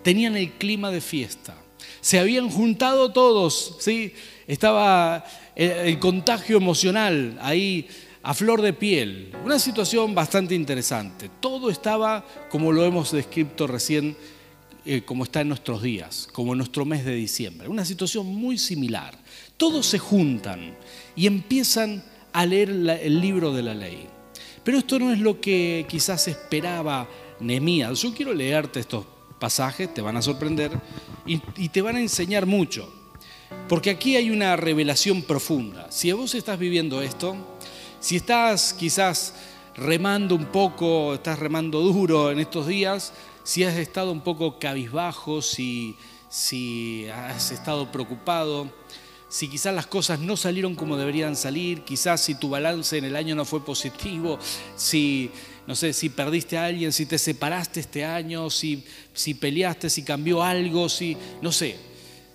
tenían 0.03 0.37
el 0.37 0.51
clima 0.53 0.91
de 0.91 1.01
fiesta, 1.01 1.55
se 1.99 2.19
habían 2.19 2.49
juntado 2.49 3.11
todos, 3.11 3.75
¿sí? 3.79 4.13
estaba 4.47 5.25
el, 5.55 5.99
contagio 5.99 6.57
emocional 6.57 7.37
ahí 7.41 7.87
a 8.23 8.33
flor 8.33 8.61
de 8.61 8.73
piel. 8.73 9.31
Una 9.43 9.59
situación 9.59 10.13
bastante 10.13 10.55
interesante. 10.55 11.29
Todo 11.39 11.69
estaba, 11.69 12.25
como 12.49 12.71
lo 12.71 12.83
hemos 12.85 13.11
descrito 13.11 13.67
recién, 13.67 14.15
eh, 14.85 15.03
como 15.03 15.23
está 15.23 15.41
en 15.41 15.49
nuestros 15.49 15.81
días, 15.81 16.27
como 16.31 16.53
en 16.53 16.59
nuestro 16.59 16.85
mes 16.85 17.05
de 17.05 17.15
diciembre. 17.15 17.67
Una 17.67 17.85
situación 17.85 18.27
muy 18.27 18.57
similar. 18.57 19.17
Todos 19.57 19.85
se 19.85 19.99
juntan 19.99 20.77
y 21.15 21.27
empiezan 21.27 22.03
a 22.33 22.45
leer 22.45 22.69
el 22.69 23.19
libro 23.19 23.53
de 23.53 23.63
la 23.63 23.73
ley. 23.73 24.07
Pero 24.63 24.77
esto 24.77 24.99
no 24.99 25.11
es 25.11 25.19
lo 25.19 25.41
que 25.41 25.85
quizás 25.89 26.27
esperaba 26.27 27.07
Nehemías. 27.39 28.01
Yo 28.01 28.13
quiero 28.13 28.33
leerte 28.33 28.79
estos 28.79 29.05
pasajes, 29.39 29.91
te 29.93 30.01
van 30.01 30.17
a 30.17 30.21
sorprender 30.21 30.71
y 31.25 31.69
te 31.69 31.81
van 31.81 31.95
a 31.95 32.01
enseñar 32.01 32.45
mucho. 32.45 32.91
Porque 33.67 33.89
aquí 33.89 34.15
hay 34.15 34.29
una 34.29 34.55
revelación 34.55 35.23
profunda. 35.23 35.91
Si 35.91 36.11
vos 36.11 36.35
estás 36.35 36.59
viviendo 36.59 37.01
esto, 37.01 37.35
si 38.01 38.15
estás 38.15 38.73
quizás 38.73 39.33
remando 39.75 40.35
un 40.35 40.47
poco, 40.47 41.13
estás 41.13 41.37
remando 41.37 41.81
duro 41.81 42.31
en 42.31 42.39
estos 42.39 42.67
días, 42.67 43.13
si 43.43 43.63
has 43.63 43.75
estado 43.75 44.11
un 44.11 44.21
poco 44.21 44.57
cabizbajo, 44.57 45.41
si, 45.41 45.95
si 46.27 47.07
has 47.07 47.51
estado 47.51 47.91
preocupado, 47.91 48.69
si 49.29 49.47
quizás 49.47 49.75
las 49.75 49.85
cosas 49.85 50.19
no 50.19 50.35
salieron 50.35 50.75
como 50.75 50.97
deberían 50.97 51.35
salir, 51.35 51.83
quizás 51.83 52.21
si 52.21 52.35
tu 52.35 52.49
balance 52.49 52.97
en 52.97 53.05
el 53.05 53.15
año 53.15 53.35
no 53.35 53.45
fue 53.45 53.63
positivo, 53.63 54.39
si, 54.75 55.29
no 55.67 55.75
sé, 55.75 55.93
si 55.93 56.09
perdiste 56.09 56.57
a 56.57 56.65
alguien, 56.65 56.91
si 56.91 57.05
te 57.05 57.19
separaste 57.19 57.81
este 57.81 58.03
año, 58.03 58.49
si, 58.49 58.83
si 59.13 59.35
peleaste, 59.35 59.91
si 59.91 60.03
cambió 60.03 60.41
algo, 60.41 60.89
si, 60.89 61.15
no 61.41 61.51
sé, 61.51 61.77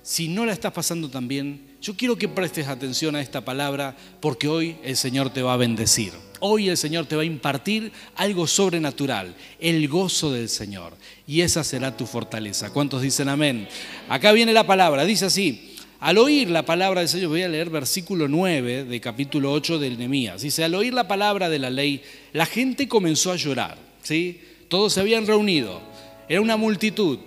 si 0.02 0.28
no 0.28 0.46
la 0.46 0.52
estás 0.52 0.72
pasando 0.72 1.10
tan 1.10 1.26
bien, 1.26 1.75
yo 1.86 1.94
quiero 1.96 2.18
que 2.18 2.26
prestes 2.26 2.66
atención 2.66 3.14
a 3.14 3.20
esta 3.20 3.44
palabra 3.44 3.96
porque 4.18 4.48
hoy 4.48 4.76
el 4.82 4.96
Señor 4.96 5.30
te 5.30 5.40
va 5.40 5.52
a 5.52 5.56
bendecir. 5.56 6.12
Hoy 6.40 6.68
el 6.68 6.76
Señor 6.76 7.06
te 7.06 7.14
va 7.14 7.22
a 7.22 7.26
impartir 7.26 7.92
algo 8.16 8.48
sobrenatural, 8.48 9.36
el 9.60 9.86
gozo 9.86 10.32
del 10.32 10.48
Señor. 10.48 10.94
Y 11.28 11.42
esa 11.42 11.62
será 11.62 11.96
tu 11.96 12.04
fortaleza. 12.04 12.72
¿Cuántos 12.72 13.02
dicen 13.02 13.28
amén? 13.28 13.68
Acá 14.08 14.32
viene 14.32 14.52
la 14.52 14.66
palabra, 14.66 15.04
dice 15.04 15.26
así. 15.26 15.76
Al 16.00 16.18
oír 16.18 16.50
la 16.50 16.66
palabra 16.66 17.02
del 17.02 17.08
Señor, 17.08 17.28
voy 17.28 17.42
a 17.42 17.48
leer 17.48 17.70
versículo 17.70 18.26
9 18.26 18.82
de 18.82 19.00
capítulo 19.00 19.52
8 19.52 19.78
del 19.78 19.96
Nehemías. 19.96 20.42
Dice, 20.42 20.64
al 20.64 20.74
oír 20.74 20.92
la 20.92 21.06
palabra 21.06 21.48
de 21.48 21.60
la 21.60 21.70
ley, 21.70 22.02
la 22.32 22.46
gente 22.46 22.88
comenzó 22.88 23.30
a 23.30 23.36
llorar. 23.36 23.78
¿sí? 24.02 24.40
Todos 24.66 24.94
se 24.94 25.00
habían 25.02 25.24
reunido. 25.24 25.80
Era 26.28 26.40
una 26.40 26.56
multitud. 26.56 27.20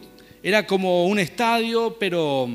Era 0.43 0.67
como 0.67 1.05
un 1.05 1.17
estadio, 1.17 1.95
pero 1.97 2.49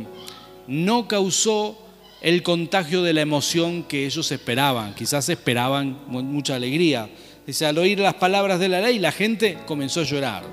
no 0.67 1.09
causó 1.09 1.84
el 2.25 2.43
contagio 2.43 3.03
de 3.03 3.13
la 3.13 3.21
emoción 3.21 3.83
que 3.83 4.07
ellos 4.07 4.33
esperaban. 4.33 4.95
Quizás 4.95 5.29
esperaban 5.29 5.99
mucha 6.07 6.55
alegría. 6.55 7.11
Dice, 7.47 7.67
al 7.67 7.77
oír 7.77 7.99
las 7.99 8.15
palabras 8.15 8.59
de 8.59 8.71
la 8.71 8.81
ley, 8.81 8.99
la 8.99 9.13
gente 9.13 9.59
comenzó 9.67 10.01
a 10.01 10.05
llorar. 10.05 10.45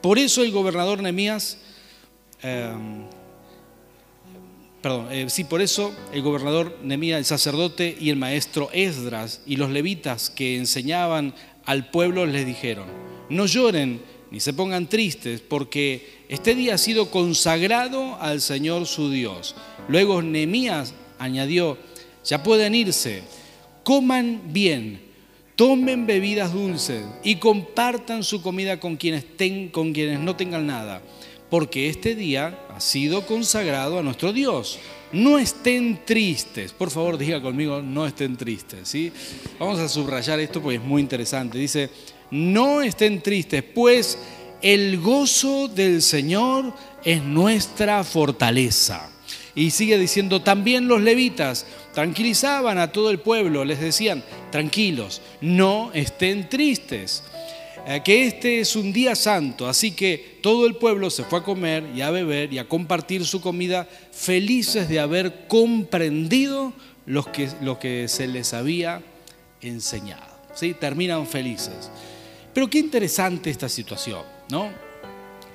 Por 0.00 0.18
eso 0.18 0.42
el 0.42 0.50
gobernador 0.50 1.00
Nemías, 1.00 1.58
em, 2.42 3.04
perdón, 4.82 5.06
eh, 5.12 5.26
sí, 5.30 5.44
por 5.44 5.62
eso 5.62 5.94
el 6.12 6.22
gobernador 6.22 6.76
Nemías, 6.82 7.20
el 7.20 7.24
sacerdote 7.24 7.96
y 8.00 8.10
el 8.10 8.16
maestro 8.16 8.68
Esdras 8.72 9.42
y 9.46 9.54
los 9.54 9.70
levitas 9.70 10.28
que 10.28 10.56
enseñaban 10.56 11.34
al 11.66 11.88
pueblo 11.90 12.26
les 12.26 12.44
dijeron, 12.44 12.86
no 13.28 13.46
lloren 13.46 14.02
ni 14.32 14.40
se 14.40 14.52
pongan 14.52 14.88
tristes, 14.88 15.40
porque 15.40 16.24
este 16.28 16.54
día 16.54 16.74
ha 16.74 16.78
sido 16.78 17.10
consagrado 17.10 18.16
al 18.20 18.40
Señor 18.40 18.86
su 18.86 19.10
Dios. 19.10 19.54
Luego 19.90 20.22
Nehemías 20.22 20.94
añadió, 21.18 21.76
ya 22.24 22.44
pueden 22.44 22.76
irse, 22.76 23.22
coman 23.82 24.40
bien, 24.52 25.00
tomen 25.56 26.06
bebidas 26.06 26.52
dulces 26.52 27.04
y 27.24 27.36
compartan 27.36 28.22
su 28.22 28.40
comida 28.40 28.78
con 28.78 28.96
quienes, 28.96 29.24
no 30.20 30.36
tengan 30.36 30.68
nada, 30.68 31.02
porque 31.50 31.88
este 31.88 32.14
día 32.14 32.56
ha 32.72 32.78
sido 32.78 33.26
consagrado 33.26 33.98
a 33.98 34.02
nuestro 34.04 34.32
Dios. 34.32 34.78
No 35.10 35.40
estén 35.40 36.04
tristes, 36.04 36.72
por 36.72 36.92
favor 36.92 37.18
diga 37.18 37.42
conmigo, 37.42 37.82
no 37.82 38.06
estén 38.06 38.36
tristes. 38.36 38.88
¿sí? 38.88 39.10
Vamos 39.58 39.80
a 39.80 39.88
subrayar 39.88 40.38
esto 40.38 40.62
porque 40.62 40.76
es 40.76 40.84
muy 40.84 41.02
interesante. 41.02 41.58
Dice, 41.58 41.90
no 42.30 42.80
estén 42.80 43.20
tristes, 43.20 43.64
pues 43.64 44.18
el 44.62 45.00
gozo 45.00 45.66
del 45.66 46.00
Señor 46.00 46.72
es 47.04 47.24
nuestra 47.24 48.04
fortaleza. 48.04 49.10
Y 49.54 49.70
sigue 49.70 49.98
diciendo, 49.98 50.42
también 50.42 50.86
los 50.88 51.00
levitas 51.00 51.66
tranquilizaban 51.92 52.78
a 52.78 52.92
todo 52.92 53.10
el 53.10 53.18
pueblo, 53.18 53.64
les 53.64 53.80
decían, 53.80 54.22
tranquilos, 54.50 55.20
no 55.40 55.90
estén 55.92 56.48
tristes, 56.48 57.24
eh, 57.86 58.02
que 58.04 58.26
este 58.26 58.60
es 58.60 58.76
un 58.76 58.92
día 58.92 59.14
santo, 59.16 59.66
así 59.66 59.92
que 59.92 60.38
todo 60.42 60.66
el 60.66 60.76
pueblo 60.76 61.10
se 61.10 61.24
fue 61.24 61.40
a 61.40 61.42
comer 61.42 61.84
y 61.94 62.02
a 62.02 62.10
beber 62.10 62.52
y 62.52 62.58
a 62.58 62.68
compartir 62.68 63.24
su 63.24 63.40
comida, 63.40 63.88
felices 64.12 64.88
de 64.88 65.00
haber 65.00 65.46
comprendido 65.48 66.72
lo 67.06 67.24
que, 67.24 67.48
lo 67.62 67.78
que 67.78 68.06
se 68.08 68.28
les 68.28 68.52
había 68.54 69.02
enseñado. 69.62 70.30
¿sí? 70.54 70.74
Terminan 70.74 71.26
felices. 71.26 71.90
Pero 72.52 72.68
qué 72.68 72.78
interesante 72.78 73.50
esta 73.50 73.68
situación, 73.68 74.22
¿no? 74.50 74.89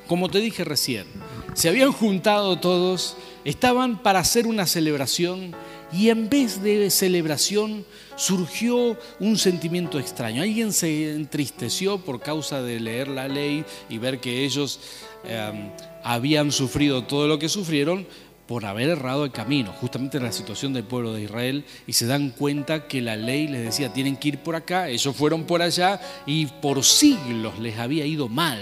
Como 0.07 0.29
te 0.29 0.39
dije 0.39 0.63
recién, 0.63 1.05
se 1.53 1.69
habían 1.69 1.91
juntado 1.91 2.59
todos, 2.59 3.17
estaban 3.43 4.01
para 4.03 4.19
hacer 4.19 4.45
una 4.45 4.67
celebración 4.67 5.55
y 5.91 6.09
en 6.09 6.29
vez 6.29 6.61
de 6.61 6.89
celebración 6.89 7.85
surgió 8.15 8.97
un 9.19 9.37
sentimiento 9.37 9.99
extraño. 9.99 10.41
Alguien 10.41 10.73
se 10.73 11.13
entristeció 11.13 11.99
por 11.99 12.19
causa 12.19 12.61
de 12.61 12.79
leer 12.79 13.07
la 13.07 13.27
ley 13.27 13.65
y 13.89 13.97
ver 13.97 14.19
que 14.19 14.43
ellos 14.43 14.79
eh, 15.23 15.71
habían 16.03 16.51
sufrido 16.51 17.03
todo 17.03 17.27
lo 17.27 17.39
que 17.39 17.49
sufrieron, 17.49 18.05
por 18.47 18.65
haber 18.65 18.89
errado 18.89 19.25
el 19.25 19.31
camino, 19.31 19.71
justamente 19.71 20.17
en 20.17 20.23
la 20.23 20.31
situación 20.31 20.73
del 20.73 20.83
pueblo 20.83 21.13
de 21.13 21.23
Israel, 21.23 21.65
y 21.87 21.93
se 21.93 22.05
dan 22.05 22.29
cuenta 22.29 22.87
que 22.87 23.01
la 23.01 23.15
ley 23.15 23.47
les 23.47 23.63
decía, 23.63 23.91
tienen 23.91 24.17
que 24.17 24.29
ir 24.29 24.37
por 24.39 24.55
acá, 24.55 24.89
ellos 24.89 25.15
fueron 25.15 25.45
por 25.45 25.61
allá, 25.61 25.99
y 26.25 26.45
por 26.45 26.83
siglos 26.83 27.57
les 27.59 27.79
había 27.79 28.05
ido 28.05 28.29
mal, 28.29 28.59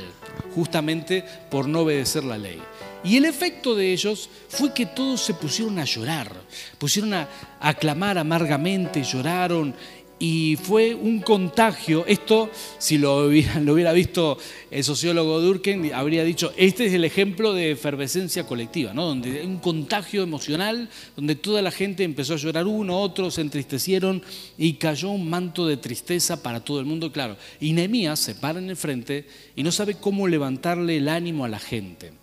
justamente 0.55 1.25
por 1.49 1.67
no 1.67 1.81
obedecer 1.81 2.23
la 2.23 2.37
ley. 2.37 2.61
Y 3.03 3.17
el 3.17 3.25
efecto 3.25 3.75
de 3.75 3.91
ellos 3.91 4.29
fue 4.47 4.73
que 4.73 4.85
todos 4.85 5.19
se 5.19 5.33
pusieron 5.33 5.77
a 5.77 5.83
llorar, 5.83 6.31
pusieron 6.77 7.13
a, 7.13 7.27
aclamar 7.59 8.17
amargamente, 8.17 9.03
lloraron 9.03 9.75
y 10.23 10.55
fue 10.55 10.95
un 10.95 11.19
contagio. 11.19 12.05
Esto, 12.07 12.49
si 12.77 12.97
lo 12.97 13.27
hubiera, 13.27 13.91
visto 13.91 14.37
el 14.71 14.81
sociólogo 14.81 15.41
Durkheim, 15.41 15.91
habría 15.93 16.23
dicho, 16.23 16.53
este 16.55 16.85
es 16.85 16.93
el 16.93 17.03
ejemplo 17.03 17.51
de 17.51 17.71
efervescencia 17.71 18.45
colectiva, 18.45 18.93
¿no? 18.93 19.03
donde 19.03 19.45
un 19.45 19.57
contagio 19.57 20.23
emocional, 20.23 20.87
donde 21.17 21.35
toda 21.35 21.61
la 21.61 21.71
gente 21.71 22.05
empezó 22.05 22.35
a 22.35 22.37
llorar 22.37 22.67
uno, 22.67 23.01
otros 23.01 23.33
se 23.33 23.41
entristecieron 23.41 24.23
y 24.57 24.75
cayó 24.75 25.09
un 25.09 25.29
manto 25.29 25.67
de 25.67 25.75
tristeza 25.75 26.41
para 26.41 26.61
todo 26.61 26.79
el 26.79 26.85
mundo, 26.85 27.11
claro. 27.11 27.35
Y 27.59 27.73
Nehemías 27.73 28.17
se 28.17 28.33
para 28.33 28.59
en 28.59 28.69
el 28.69 28.77
frente 28.77 29.27
y 29.57 29.63
no 29.63 29.73
sabe 29.73 29.95
cómo 29.95 30.29
levantarle 30.29 30.95
el 30.95 31.09
ánimo 31.09 31.43
a 31.43 31.49
la 31.49 31.59
gente. 31.59 32.22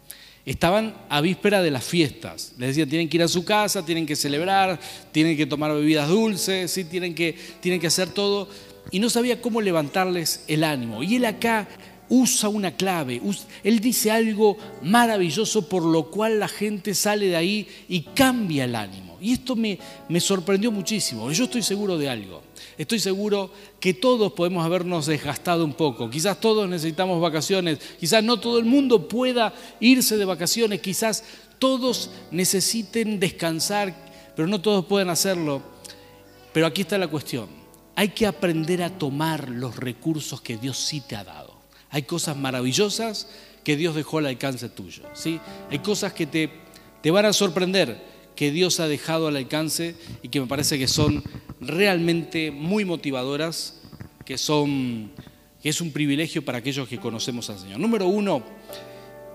Estaban 0.50 0.96
a 1.08 1.20
víspera 1.20 1.62
de 1.62 1.70
las 1.70 1.84
fiestas. 1.84 2.54
Les 2.58 2.70
decían, 2.70 2.88
tienen 2.88 3.08
que 3.08 3.18
ir 3.18 3.22
a 3.22 3.28
su 3.28 3.44
casa, 3.44 3.86
tienen 3.86 4.04
que 4.04 4.16
celebrar, 4.16 4.80
tienen 5.12 5.36
que 5.36 5.46
tomar 5.46 5.72
bebidas 5.72 6.08
dulces, 6.08 6.72
¿sí? 6.72 6.82
tienen, 6.82 7.14
que, 7.14 7.36
tienen 7.60 7.80
que 7.80 7.86
hacer 7.86 8.08
todo. 8.08 8.48
Y 8.90 8.98
no 8.98 9.08
sabía 9.10 9.40
cómo 9.40 9.60
levantarles 9.60 10.42
el 10.48 10.64
ánimo. 10.64 11.04
Y 11.04 11.14
él 11.14 11.24
acá 11.24 11.68
usa 12.08 12.48
una 12.48 12.72
clave, 12.72 13.22
él 13.62 13.78
dice 13.78 14.10
algo 14.10 14.58
maravilloso 14.82 15.68
por 15.68 15.84
lo 15.84 16.10
cual 16.10 16.40
la 16.40 16.48
gente 16.48 16.96
sale 16.96 17.26
de 17.26 17.36
ahí 17.36 17.68
y 17.88 18.00
cambia 18.00 18.64
el 18.64 18.74
ánimo. 18.74 19.09
Y 19.20 19.32
esto 19.32 19.56
me, 19.56 19.78
me 20.08 20.20
sorprendió 20.20 20.70
muchísimo. 20.70 21.30
Yo 21.30 21.44
estoy 21.44 21.62
seguro 21.62 21.98
de 21.98 22.08
algo. 22.08 22.42
Estoy 22.78 22.98
seguro 22.98 23.50
que 23.78 23.94
todos 23.94 24.32
podemos 24.32 24.64
habernos 24.64 25.06
desgastado 25.06 25.64
un 25.64 25.74
poco. 25.74 26.08
Quizás 26.08 26.40
todos 26.40 26.68
necesitamos 26.68 27.20
vacaciones. 27.20 27.78
Quizás 27.98 28.24
no 28.24 28.40
todo 28.40 28.58
el 28.58 28.64
mundo 28.64 29.08
pueda 29.08 29.52
irse 29.80 30.16
de 30.16 30.24
vacaciones. 30.24 30.80
Quizás 30.80 31.24
todos 31.58 32.10
necesiten 32.30 33.20
descansar, 33.20 33.94
pero 34.34 34.48
no 34.48 34.60
todos 34.60 34.86
pueden 34.86 35.10
hacerlo. 35.10 35.62
Pero 36.52 36.66
aquí 36.66 36.82
está 36.82 36.98
la 36.98 37.08
cuestión. 37.08 37.48
Hay 37.96 38.08
que 38.08 38.26
aprender 38.26 38.82
a 38.82 38.98
tomar 38.98 39.50
los 39.50 39.76
recursos 39.76 40.40
que 40.40 40.56
Dios 40.56 40.78
sí 40.78 41.02
te 41.02 41.16
ha 41.16 41.24
dado. 41.24 41.54
Hay 41.90 42.02
cosas 42.02 42.36
maravillosas 42.36 43.28
que 43.64 43.76
Dios 43.76 43.94
dejó 43.94 44.18
al 44.18 44.26
alcance 44.26 44.68
tuyo. 44.68 45.02
¿sí? 45.12 45.40
Hay 45.70 45.80
cosas 45.80 46.12
que 46.12 46.26
te, 46.26 46.50
te 47.02 47.10
van 47.10 47.26
a 47.26 47.32
sorprender 47.32 48.19
que 48.40 48.50
Dios 48.50 48.80
ha 48.80 48.88
dejado 48.88 49.28
al 49.28 49.36
alcance 49.36 49.94
y 50.22 50.30
que 50.30 50.40
me 50.40 50.46
parece 50.46 50.78
que 50.78 50.88
son 50.88 51.22
realmente 51.60 52.50
muy 52.50 52.86
motivadoras, 52.86 53.82
que, 54.24 54.38
son, 54.38 55.10
que 55.62 55.68
es 55.68 55.82
un 55.82 55.92
privilegio 55.92 56.42
para 56.42 56.56
aquellos 56.56 56.88
que 56.88 56.96
conocemos 56.96 57.50
al 57.50 57.58
Señor. 57.58 57.78
Número 57.78 58.06
uno, 58.06 58.42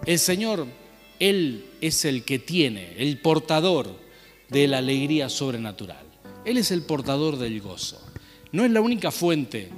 el 0.08 0.18
Señor, 0.18 0.66
Él 1.20 1.66
es 1.82 2.04
el 2.04 2.24
que 2.24 2.40
tiene, 2.40 2.94
el 2.98 3.20
portador 3.20 3.96
de 4.50 4.68
la 4.68 4.80
alegría 4.80 5.30
sobrenatural. 5.30 6.04
Él 6.44 6.58
es 6.58 6.72
el 6.72 6.82
portador 6.82 7.38
del 7.38 7.62
gozo. 7.62 8.04
No 8.54 8.66
es 8.66 8.72
la 8.72 8.82
única 8.82 9.12
fuente 9.12 9.70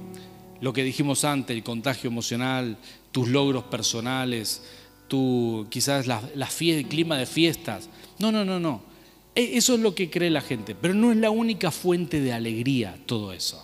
lo 0.61 0.71
que 0.71 0.85
dijimos 0.85 1.25
antes, 1.25 1.53
el 1.53 1.63
contagio 1.63 2.09
emocional, 2.09 2.77
tus 3.11 3.27
logros 3.27 3.65
personales, 3.65 4.63
tu, 5.09 5.67
quizás 5.69 6.07
la, 6.07 6.21
el 6.61 6.87
clima 6.87 7.17
de 7.17 7.25
fiestas. 7.25 7.89
No, 8.19 8.31
no, 8.31 8.45
no, 8.45 8.57
no. 8.57 8.95
E, 9.37 9.55
eso 9.55 9.75
es 9.75 9.79
lo 9.81 9.93
que 9.93 10.09
cree 10.09 10.31
la 10.31 10.41
gente, 10.41 10.73
pero 10.73 10.95
no 10.95 11.11
es 11.11 11.17
la 11.17 11.29
única 11.29 11.69
fuente 11.69 12.19
de 12.19 12.33
alegría 12.33 12.97
todo 13.05 13.33
eso. 13.33 13.63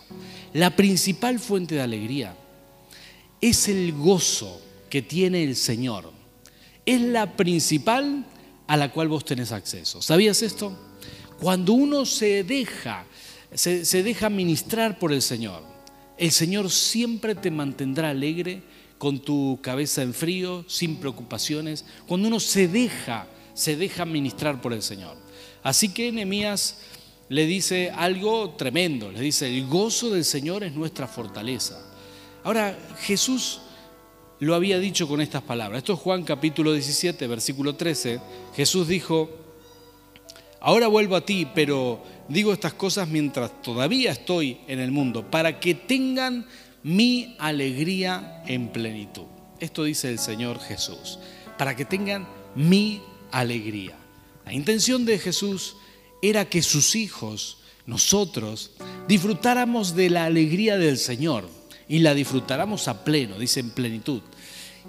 La 0.53 0.75
principal 0.75 1.39
fuente 1.39 1.73
de 1.73 1.81
alegría 1.81 2.35
es 3.41 3.67
el 3.67 3.91
gozo 3.93 4.61
que 4.87 5.01
tiene 5.01 5.43
el 5.43 5.55
Señor. 5.55 6.11
Es 6.85 7.01
la 7.01 7.35
principal 7.35 8.23
a 8.67 8.77
la 8.77 8.91
cual 8.91 9.07
vos 9.07 9.25
tenés 9.25 9.51
acceso. 9.51 9.99
¿Sabías 9.99 10.43
esto? 10.43 10.77
Cuando 11.41 11.73
uno 11.73 12.05
se 12.05 12.43
deja, 12.43 13.07
se, 13.51 13.83
se 13.83 14.03
deja 14.03 14.29
ministrar 14.29 14.99
por 14.99 15.11
el 15.11 15.23
Señor, 15.23 15.63
el 16.19 16.31
Señor 16.31 16.69
siempre 16.69 17.33
te 17.33 17.49
mantendrá 17.49 18.11
alegre, 18.11 18.61
con 18.99 19.19
tu 19.19 19.57
cabeza 19.63 20.03
en 20.03 20.13
frío, 20.13 20.65
sin 20.67 20.97
preocupaciones, 20.97 21.83
cuando 22.05 22.27
uno 22.27 22.39
se 22.39 22.67
deja, 22.67 23.25
se 23.55 23.75
deja 23.75 24.05
ministrar 24.05 24.61
por 24.61 24.71
el 24.71 24.83
Señor. 24.83 25.22
Así 25.63 25.89
que 25.89 26.11
Nehemías 26.11 26.77
le 27.29 27.45
dice 27.45 27.91
algo 27.91 28.51
tremendo, 28.51 29.11
le 29.11 29.21
dice, 29.21 29.47
el 29.47 29.65
gozo 29.67 30.09
del 30.09 30.25
Señor 30.25 30.63
es 30.63 30.73
nuestra 30.73 31.07
fortaleza. 31.07 31.79
Ahora, 32.43 32.77
Jesús 32.99 33.61
lo 34.39 34.55
había 34.55 34.77
dicho 34.77 35.07
con 35.07 35.21
estas 35.21 35.41
palabras. 35.41 35.79
Esto 35.79 35.93
es 35.93 35.99
Juan 35.99 36.23
capítulo 36.23 36.73
17, 36.73 37.25
versículo 37.27 37.75
13. 37.75 38.19
Jesús 38.55 38.87
dijo, 38.89 39.29
ahora 40.59 40.87
vuelvo 40.87 41.15
a 41.15 41.25
ti, 41.25 41.47
pero 41.55 42.03
digo 42.27 42.51
estas 42.51 42.73
cosas 42.73 43.07
mientras 43.07 43.61
todavía 43.61 44.11
estoy 44.11 44.59
en 44.67 44.79
el 44.79 44.91
mundo, 44.91 45.31
para 45.31 45.61
que 45.61 45.73
tengan 45.73 46.45
mi 46.83 47.35
alegría 47.39 48.43
en 48.45 48.67
plenitud. 48.67 49.25
Esto 49.61 49.85
dice 49.85 50.09
el 50.09 50.19
Señor 50.19 50.59
Jesús, 50.59 51.19
para 51.57 51.73
que 51.75 51.85
tengan 51.85 52.27
mi 52.53 53.01
alegría. 53.31 54.02
La 54.45 54.53
intención 54.53 55.05
de 55.05 55.19
Jesús 55.19 55.75
era 56.21 56.45
que 56.45 56.61
sus 56.61 56.95
hijos, 56.95 57.57
nosotros, 57.85 58.71
disfrutáramos 59.07 59.95
de 59.95 60.09
la 60.09 60.25
alegría 60.25 60.77
del 60.77 60.97
Señor 60.97 61.49
y 61.87 61.99
la 61.99 62.13
disfrutáramos 62.13 62.87
a 62.87 63.03
pleno, 63.03 63.37
dice 63.37 63.59
en 63.59 63.71
plenitud. 63.71 64.21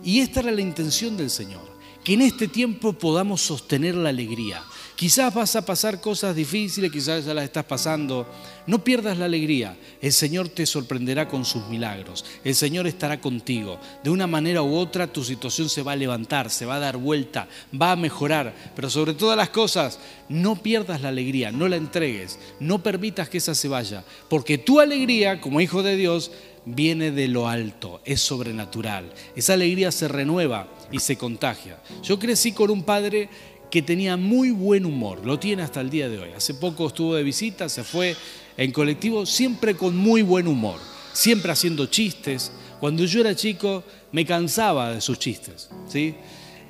Y 0.03 0.21
esta 0.21 0.41
era 0.41 0.53
la 0.53 0.61
intención 0.61 1.17
del 1.17 1.31
Señor, 1.31 1.74
que 2.05 2.15
en 2.15 2.23
este 2.23 2.47
tiempo 2.49 2.93
podamos 2.93 3.41
sostener 3.41 3.95
la 3.95 4.11
alegría, 4.11 4.63
Quizás 4.97 5.35
vas 5.35 5.57
a 5.57 5.67
pasar 5.67 6.01
cosas 6.01 6.37
difíciles, 6.37 6.93
quizás 6.93 7.25
ya 7.25 7.35
las 7.35 7.45
estás 7.45 7.65
pasando. 7.65 8.29
No 8.69 8.85
pierdas 8.85 9.19
la 9.19 9.25
alegría. 9.25 9.77
El 10.01 10.13
Señor 10.13 10.49
te 10.49 10.67
sorprenderá 10.67 11.27
con 11.27 11.45
sus 11.45 11.67
milagros. 11.67 12.25
El 12.45 12.55
Señor 12.55 12.87
estará 12.87 13.21
contigo. 13.21 13.81
De 14.05 14.11
una 14.11 14.29
manera 14.29 14.63
u 14.63 14.77
otra 14.77 15.09
tu 15.09 15.25
situación 15.25 15.69
se 15.69 15.83
va 15.83 15.93
a 15.93 15.97
levantar, 15.97 16.49
se 16.49 16.65
va 16.65 16.77
a 16.77 16.81
dar 16.81 16.97
vuelta, 16.97 17.49
va 17.81 17.91
a 17.91 17.97
mejorar. 17.97 18.55
Pero 18.77 18.89
sobre 18.89 19.15
todas 19.15 19.37
las 19.37 19.49
cosas, 19.49 19.99
no 20.29 20.55
pierdas 20.55 21.01
la 21.01 21.09
alegría, 21.09 21.51
no 21.51 21.67
la 21.67 21.75
entregues. 21.75 22.39
No 22.61 22.81
permitas 22.81 23.29
que 23.29 23.39
esa 23.39 23.57
se 23.57 23.67
vaya. 23.67 24.05
Porque 24.31 24.59
tu 24.59 24.79
alegría, 24.79 25.41
como 25.41 25.61
hijo 25.61 25.83
de 25.83 25.97
Dios, 25.97 26.31
viene 26.67 27.11
de 27.11 27.29
lo 27.29 27.49
alto, 27.49 28.01
es 28.05 28.21
sobrenatural. 28.21 29.13
Esa 29.37 29.55
alegría 29.55 29.93
se 29.93 30.09
renueva 30.09 30.69
y 30.91 30.99
se 30.99 31.17
contagia. 31.17 31.79
Yo 32.03 32.19
crecí 32.19 32.53
con 32.53 32.71
un 32.71 32.83
padre 32.83 33.29
que 33.71 33.83
tenía 33.83 34.17
muy 34.17 34.51
buen 34.51 34.87
humor, 34.87 35.25
lo 35.27 35.39
tiene 35.39 35.63
hasta 35.63 35.81
el 35.81 35.91
día 35.91 36.09
de 36.09 36.19
hoy. 36.19 36.31
Hace 36.37 36.55
poco 36.55 36.87
estuvo 36.87 37.15
de 37.15 37.23
visita, 37.23 37.69
se 37.69 37.83
fue 37.83 38.15
en 38.57 38.71
colectivo, 38.71 39.27
siempre 39.27 39.75
con 39.75 39.97
muy 39.97 40.23
buen 40.23 40.47
humor, 40.47 40.79
siempre 41.13 41.51
haciendo 41.51 41.87
chistes. 41.87 42.53
Cuando 42.79 43.05
yo 43.05 43.21
era 43.21 43.35
chico 43.35 43.83
me 44.13 44.25
cansaba 44.25 44.93
de 44.93 45.01
sus 45.01 45.19
chistes, 45.19 45.71
¿sí? 45.89 46.15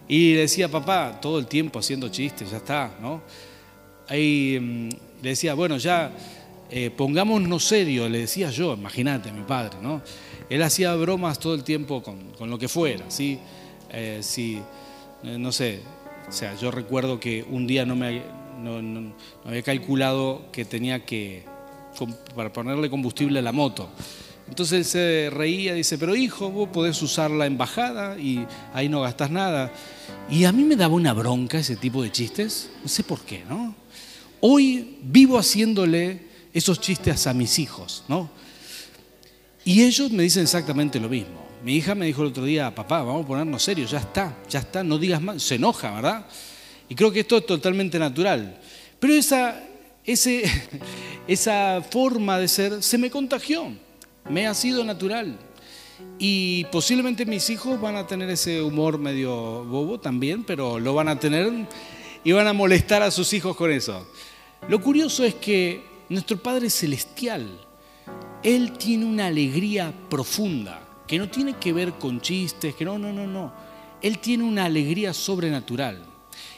Y 0.08 0.32
decía, 0.32 0.70
papá, 0.70 1.18
todo 1.20 1.38
el 1.38 1.46
tiempo 1.46 1.78
haciendo 1.78 2.08
chistes, 2.08 2.50
ya 2.50 2.58
está, 2.58 2.94
¿no? 3.00 3.22
Mm, 4.08 4.88
le 5.22 5.28
decía, 5.28 5.54
bueno, 5.54 5.76
ya 5.78 6.12
eh, 6.76 6.90
pongámonos 6.90 7.62
serio, 7.62 8.08
le 8.08 8.18
decía 8.18 8.50
yo, 8.50 8.74
imagínate, 8.74 9.30
mi 9.30 9.44
padre, 9.44 9.78
¿no? 9.80 10.02
Él 10.50 10.60
hacía 10.60 10.92
bromas 10.96 11.38
todo 11.38 11.54
el 11.54 11.62
tiempo 11.62 12.02
con, 12.02 12.50
lo 12.50 12.58
que 12.58 12.66
fuera, 12.66 13.08
¿sí? 13.12 13.38
Eh, 13.92 14.18
si, 14.22 14.60
eh, 15.22 15.38
no 15.38 15.52
sé, 15.52 15.78
o 16.28 16.32
sea, 16.32 16.56
yo 16.56 16.72
recuerdo 16.72 17.20
que 17.20 17.46
un 17.48 17.68
día 17.68 17.86
no 17.86 17.94
me 17.94 18.22
había 19.44 19.62
calculado 19.62 20.46
que 20.50 20.64
tenía 20.64 21.04
que, 21.04 21.44
para 22.34 22.52
ponerle 22.52 22.90
combustible 22.90 23.38
a 23.38 23.42
la 23.42 23.52
moto. 23.52 23.88
Entonces 24.48 24.78
él 24.78 24.84
se 24.84 25.30
reía, 25.30 25.74
dice, 25.74 25.96
pero 25.96 26.16
hijo, 26.16 26.50
vos 26.50 26.70
podés 26.70 27.00
usar 27.02 27.30
la 27.30 27.46
embajada 27.46 28.18
y 28.18 28.44
ahí 28.72 28.88
no 28.88 29.00
gastás 29.00 29.30
nada. 29.30 29.72
Y 30.28 30.44
a 30.44 30.50
mí 30.50 30.64
me 30.64 30.74
daba 30.74 30.94
una 30.94 31.12
bronca 31.12 31.56
ese 31.56 31.76
tipo 31.76 32.02
de 32.02 32.10
chistes, 32.10 32.68
no 32.82 32.88
sé 32.88 33.04
por 33.04 33.20
qué, 33.20 33.44
¿no? 33.48 33.76
Hoy 34.40 34.98
vivo 35.04 35.38
haciéndole 35.38 36.33
esos 36.54 36.80
chistes 36.80 37.26
a 37.26 37.34
mis 37.34 37.58
hijos, 37.58 38.04
¿no? 38.08 38.30
Y 39.64 39.82
ellos 39.82 40.10
me 40.12 40.22
dicen 40.22 40.44
exactamente 40.44 41.00
lo 41.00 41.08
mismo. 41.08 41.44
Mi 41.64 41.76
hija 41.76 41.94
me 41.94 42.06
dijo 42.06 42.22
el 42.22 42.28
otro 42.28 42.44
día, 42.44 42.72
papá, 42.74 43.02
vamos 43.02 43.24
a 43.24 43.28
ponernos 43.28 43.62
serios, 43.62 43.90
ya 43.90 43.98
está, 43.98 44.36
ya 44.48 44.60
está, 44.60 44.84
no 44.84 44.96
digas 44.96 45.20
más. 45.20 45.42
Se 45.42 45.56
enoja, 45.56 45.90
¿verdad? 45.90 46.26
Y 46.88 46.94
creo 46.94 47.10
que 47.10 47.20
esto 47.20 47.38
es 47.38 47.46
totalmente 47.46 47.98
natural. 47.98 48.60
Pero 49.00 49.14
esa, 49.14 49.60
esa 51.26 51.82
forma 51.90 52.38
de 52.38 52.48
ser 52.48 52.82
se 52.82 52.98
me 52.98 53.10
contagió, 53.10 53.72
me 54.28 54.46
ha 54.46 54.54
sido 54.54 54.84
natural. 54.84 55.36
Y 56.18 56.64
posiblemente 56.66 57.26
mis 57.26 57.50
hijos 57.50 57.80
van 57.80 57.96
a 57.96 58.06
tener 58.06 58.30
ese 58.30 58.62
humor 58.62 58.98
medio 58.98 59.64
bobo 59.64 59.98
también, 59.98 60.44
pero 60.44 60.78
lo 60.78 60.94
van 60.94 61.08
a 61.08 61.18
tener 61.18 61.50
y 62.22 62.32
van 62.32 62.46
a 62.46 62.52
molestar 62.52 63.02
a 63.02 63.10
sus 63.10 63.32
hijos 63.32 63.56
con 63.56 63.72
eso. 63.72 64.06
Lo 64.68 64.80
curioso 64.80 65.24
es 65.24 65.34
que 65.34 65.93
nuestro 66.14 66.42
Padre 66.42 66.70
Celestial, 66.70 67.46
Él 68.42 68.72
tiene 68.72 69.04
una 69.04 69.26
alegría 69.26 69.92
profunda 70.08 70.80
que 71.06 71.18
no 71.18 71.28
tiene 71.28 71.56
que 71.58 71.72
ver 71.72 71.94
con 71.94 72.20
chistes, 72.20 72.74
que 72.74 72.84
no, 72.84 72.98
no, 72.98 73.12
no, 73.12 73.26
no. 73.26 73.52
Él 74.00 74.18
tiene 74.18 74.44
una 74.44 74.64
alegría 74.64 75.12
sobrenatural. 75.12 76.02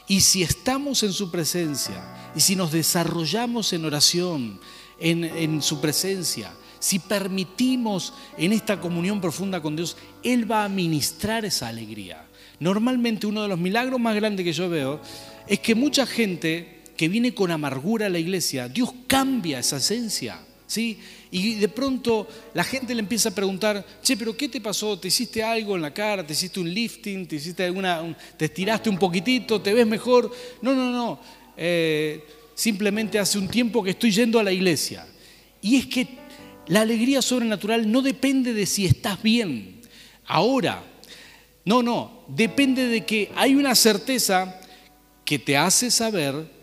Y 0.08 0.20
si 0.20 0.42
estamos 0.42 1.02
en 1.02 1.12
su 1.12 1.30
presencia, 1.30 2.30
y 2.34 2.40
si 2.40 2.54
nos 2.54 2.70
desarrollamos 2.70 3.72
en 3.72 3.84
oración, 3.84 4.60
en, 4.98 5.24
en 5.24 5.62
su 5.62 5.80
presencia, 5.80 6.52
si 6.78 6.98
permitimos 6.98 8.12
en 8.36 8.52
esta 8.52 8.80
comunión 8.80 9.20
profunda 9.20 9.60
con 9.60 9.74
Dios, 9.74 9.96
Él 10.22 10.50
va 10.50 10.64
a 10.64 10.68
ministrar 10.68 11.44
esa 11.44 11.68
alegría. 11.68 12.26
Normalmente 12.60 13.26
uno 13.26 13.42
de 13.42 13.48
los 13.48 13.58
milagros 13.58 14.00
más 14.00 14.14
grandes 14.14 14.44
que 14.44 14.52
yo 14.52 14.68
veo 14.68 15.00
es 15.46 15.58
que 15.60 15.74
mucha 15.74 16.06
gente 16.06 16.75
que 16.96 17.08
viene 17.08 17.34
con 17.34 17.50
amargura 17.50 18.06
a 18.06 18.08
la 18.08 18.18
iglesia, 18.18 18.68
Dios 18.68 18.92
cambia 19.06 19.58
esa 19.58 19.76
esencia. 19.76 20.40
¿sí? 20.66 20.98
Y 21.30 21.54
de 21.54 21.68
pronto 21.68 22.26
la 22.54 22.64
gente 22.64 22.94
le 22.94 23.00
empieza 23.00 23.28
a 23.28 23.34
preguntar, 23.34 23.84
che, 24.02 24.16
pero 24.16 24.36
¿qué 24.36 24.48
te 24.48 24.60
pasó? 24.60 24.98
¿Te 24.98 25.08
hiciste 25.08 25.42
algo 25.42 25.76
en 25.76 25.82
la 25.82 25.92
cara? 25.92 26.26
¿Te 26.26 26.32
hiciste 26.32 26.60
un 26.60 26.72
lifting? 26.72 27.26
¿Te 27.26 27.36
hiciste 27.36 27.64
alguna, 27.64 28.16
te 28.36 28.46
estiraste 28.46 28.88
un 28.88 28.98
poquitito? 28.98 29.60
¿Te 29.60 29.74
ves 29.74 29.86
mejor? 29.86 30.32
No, 30.62 30.74
no, 30.74 30.90
no. 30.90 31.20
Eh, 31.56 32.24
simplemente 32.54 33.18
hace 33.18 33.38
un 33.38 33.48
tiempo 33.48 33.82
que 33.82 33.90
estoy 33.90 34.10
yendo 34.10 34.38
a 34.38 34.42
la 34.42 34.52
iglesia. 34.52 35.06
Y 35.60 35.76
es 35.76 35.86
que 35.86 36.08
la 36.68 36.80
alegría 36.80 37.22
sobrenatural 37.22 37.90
no 37.90 38.02
depende 38.02 38.52
de 38.52 38.66
si 38.66 38.86
estás 38.86 39.22
bien. 39.22 39.80
Ahora, 40.26 40.82
No, 41.66 41.82
no, 41.82 42.22
depende 42.28 42.86
de 42.86 43.04
que 43.04 43.32
hay 43.34 43.56
una 43.56 43.74
certeza 43.74 44.60
que 45.24 45.36
te 45.36 45.56
hace 45.56 45.90
saber 45.90 46.55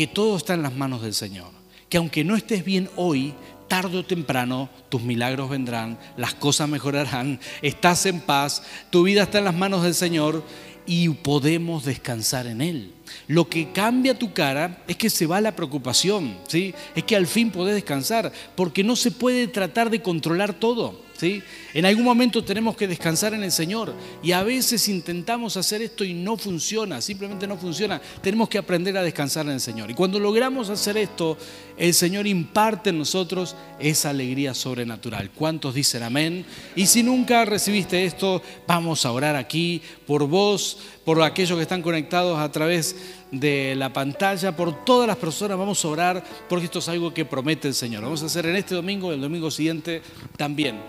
que 0.00 0.06
todo 0.06 0.38
está 0.38 0.54
en 0.54 0.62
las 0.62 0.74
manos 0.74 1.02
del 1.02 1.12
Señor. 1.12 1.50
Que 1.90 1.98
aunque 1.98 2.24
no 2.24 2.34
estés 2.34 2.64
bien 2.64 2.88
hoy, 2.96 3.34
tarde 3.68 3.98
o 3.98 4.02
temprano 4.02 4.70
tus 4.88 5.02
milagros 5.02 5.50
vendrán, 5.50 5.98
las 6.16 6.32
cosas 6.32 6.70
mejorarán, 6.70 7.38
estás 7.60 8.06
en 8.06 8.20
paz, 8.20 8.62
tu 8.88 9.02
vida 9.02 9.24
está 9.24 9.40
en 9.40 9.44
las 9.44 9.54
manos 9.54 9.82
del 9.82 9.92
Señor 9.92 10.42
y 10.86 11.10
podemos 11.10 11.84
descansar 11.84 12.46
en 12.46 12.62
Él. 12.62 12.94
Lo 13.26 13.50
que 13.50 13.72
cambia 13.72 14.18
tu 14.18 14.32
cara 14.32 14.82
es 14.88 14.96
que 14.96 15.10
se 15.10 15.26
va 15.26 15.38
la 15.42 15.54
preocupación, 15.54 16.34
¿sí? 16.48 16.74
Es 16.94 17.04
que 17.04 17.14
al 17.14 17.26
fin 17.26 17.50
podés 17.50 17.74
descansar, 17.74 18.32
porque 18.56 18.82
no 18.82 18.96
se 18.96 19.10
puede 19.10 19.48
tratar 19.48 19.90
de 19.90 20.00
controlar 20.00 20.54
todo. 20.54 20.98
En 21.22 21.84
algún 21.84 22.04
momento 22.04 22.42
tenemos 22.42 22.76
que 22.76 22.88
descansar 22.88 23.34
en 23.34 23.42
el 23.42 23.52
Señor 23.52 23.94
y 24.22 24.32
a 24.32 24.42
veces 24.42 24.88
intentamos 24.88 25.56
hacer 25.56 25.82
esto 25.82 26.04
y 26.04 26.14
no 26.14 26.36
funciona, 26.36 27.00
simplemente 27.00 27.46
no 27.46 27.56
funciona. 27.56 28.00
Tenemos 28.22 28.48
que 28.48 28.58
aprender 28.58 28.96
a 28.96 29.02
descansar 29.02 29.46
en 29.46 29.52
el 29.52 29.60
Señor. 29.60 29.90
Y 29.90 29.94
cuando 29.94 30.18
logramos 30.18 30.70
hacer 30.70 30.96
esto, 30.96 31.36
el 31.76 31.94
Señor 31.94 32.26
imparte 32.26 32.90
en 32.90 32.98
nosotros 32.98 33.56
esa 33.78 34.10
alegría 34.10 34.54
sobrenatural. 34.54 35.30
¿Cuántos 35.30 35.74
dicen 35.74 36.02
amén? 36.02 36.44
Y 36.76 36.86
si 36.86 37.02
nunca 37.02 37.44
recibiste 37.44 38.04
esto, 38.04 38.42
vamos 38.66 39.04
a 39.06 39.12
orar 39.12 39.36
aquí 39.36 39.82
por 40.06 40.26
vos, 40.26 40.78
por 41.04 41.22
aquellos 41.22 41.56
que 41.56 41.62
están 41.62 41.82
conectados 41.82 42.38
a 42.38 42.50
través 42.50 42.96
de 43.30 43.74
la 43.76 43.92
pantalla, 43.92 44.56
por 44.56 44.84
todas 44.84 45.06
las 45.06 45.16
personas, 45.16 45.56
vamos 45.56 45.84
a 45.84 45.88
orar 45.88 46.24
porque 46.48 46.64
esto 46.66 46.80
es 46.80 46.88
algo 46.88 47.14
que 47.14 47.24
promete 47.24 47.68
el 47.68 47.74
Señor. 47.74 48.02
Vamos 48.02 48.22
a 48.22 48.26
hacer 48.26 48.46
en 48.46 48.56
este 48.56 48.74
domingo 48.74 49.10
y 49.10 49.14
el 49.14 49.20
domingo 49.20 49.50
siguiente 49.50 50.02
también. 50.36 50.80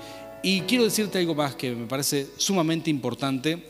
Y 0.43 0.61
quiero 0.61 0.85
decirte 0.85 1.19
algo 1.19 1.35
más 1.35 1.55
que 1.55 1.71
me 1.71 1.85
parece 1.85 2.27
sumamente 2.37 2.89
importante. 2.89 3.63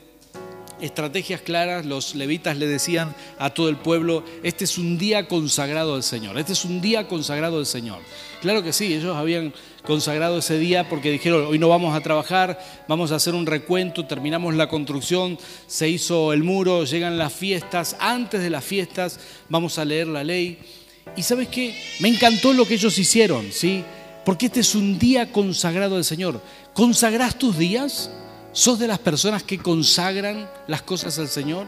Estrategias 0.80 1.42
claras, 1.42 1.86
los 1.86 2.16
levitas 2.16 2.58
le 2.58 2.66
decían 2.66 3.14
a 3.38 3.52
todo 3.52 3.68
el 3.70 3.76
pueblo, 3.76 4.24
este 4.42 4.64
es 4.64 4.78
un 4.78 4.98
día 4.98 5.28
consagrado 5.28 5.96
al 5.96 6.02
Señor, 6.02 6.40
este 6.40 6.54
es 6.54 6.66
un 6.66 6.82
día 6.82 7.08
consagrado 7.08 7.60
al 7.60 7.66
Señor. 7.66 8.00
Claro 8.42 8.64
que 8.64 8.74
sí, 8.74 8.94
ellos 8.94 9.16
habían 9.16 9.54
consagrado 9.84 10.40
ese 10.40 10.58
día 10.58 10.88
porque 10.90 11.12
dijeron, 11.12 11.46
hoy 11.46 11.60
no 11.60 11.68
vamos 11.68 11.94
a 11.94 12.02
trabajar, 12.02 12.58
vamos 12.88 13.12
a 13.12 13.16
hacer 13.16 13.36
un 13.36 13.46
recuento, 13.46 14.08
terminamos 14.08 14.56
la 14.56 14.70
construcción, 14.70 15.38
se 15.68 15.90
hizo 15.90 16.34
el 16.34 16.42
muro, 16.42 16.86
llegan 16.86 17.18
las 17.18 17.34
fiestas, 17.34 17.98
antes 18.00 18.42
de 18.42 18.50
las 18.50 18.64
fiestas 18.64 19.20
vamos 19.50 19.78
a 19.78 19.86
leer 19.86 20.08
la 20.08 20.24
ley. 20.24 20.58
Y 21.16 21.22
sabes 21.22 21.50
qué, 21.50 21.76
me 22.00 22.08
encantó 22.08 22.54
lo 22.54 22.66
que 22.66 22.76
ellos 22.76 22.98
hicieron, 22.98 23.52
¿sí? 23.52 23.84
Porque 24.26 24.48
este 24.48 24.60
es 24.60 24.76
un 24.76 25.00
día 25.00 25.32
consagrado 25.32 25.96
al 25.96 26.06
Señor. 26.06 26.42
¿Consagras 26.74 27.38
tus 27.38 27.58
días? 27.58 28.12
¿Sos 28.52 28.80
de 28.80 28.88
las 28.88 29.00
personas 29.00 29.44
que 29.44 29.58
consagran 29.58 30.50
las 30.68 30.82
cosas 30.82 31.18
al 31.18 31.28
Señor? 31.28 31.68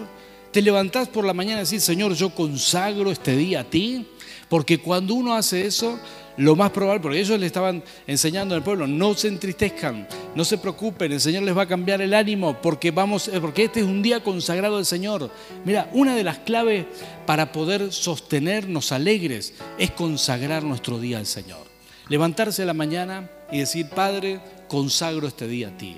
¿Te 0.51 0.61
levantás 0.61 1.07
por 1.07 1.25
la 1.25 1.33
mañana 1.33 1.61
y 1.61 1.65
decís, 1.65 1.83
Señor, 1.83 2.13
yo 2.13 2.29
consagro 2.29 3.09
este 3.11 3.35
día 3.35 3.61
a 3.61 3.63
ti? 3.63 4.07
Porque 4.49 4.77
cuando 4.77 5.15
uno 5.15 5.33
hace 5.33 5.65
eso, 5.65 5.97
lo 6.37 6.55
más 6.55 6.69
probable, 6.69 7.01
porque 7.01 7.19
ellos 7.19 7.39
le 7.39 7.47
estaban 7.47 7.83
enseñando 8.05 8.53
al 8.53 8.63
pueblo, 8.63 8.85
no 8.85 9.15
se 9.15 9.29
entristezcan, 9.29 10.07
no 10.35 10.45
se 10.45 10.59
preocupen, 10.59 11.11
el 11.11 11.21
Señor 11.21 11.41
les 11.41 11.57
va 11.57 11.63
a 11.63 11.67
cambiar 11.67 12.01
el 12.01 12.13
ánimo 12.13 12.61
porque 12.61 12.91
vamos, 12.91 13.29
eh, 13.29 13.39
porque 13.41 13.63
este 13.63 13.79
es 13.79 13.85
un 13.87 14.03
día 14.03 14.23
consagrado 14.23 14.77
al 14.77 14.85
Señor. 14.85 15.31
Mira, 15.65 15.89
una 15.93 16.15
de 16.15 16.23
las 16.23 16.37
claves 16.39 16.85
para 17.25 17.51
poder 17.51 17.91
sostenernos 17.91 18.91
alegres 18.91 19.55
es 19.79 19.89
consagrar 19.89 20.63
nuestro 20.63 20.99
día 20.99 21.17
al 21.17 21.25
Señor. 21.25 21.72
Levantarse 22.09 22.63
a 22.63 22.65
la 22.65 22.73
mañana 22.73 23.29
y 23.51 23.59
decir, 23.59 23.89
Padre, 23.89 24.39
consagro 24.67 25.27
este 25.27 25.47
día 25.47 25.69
a 25.69 25.77
ti. 25.77 25.95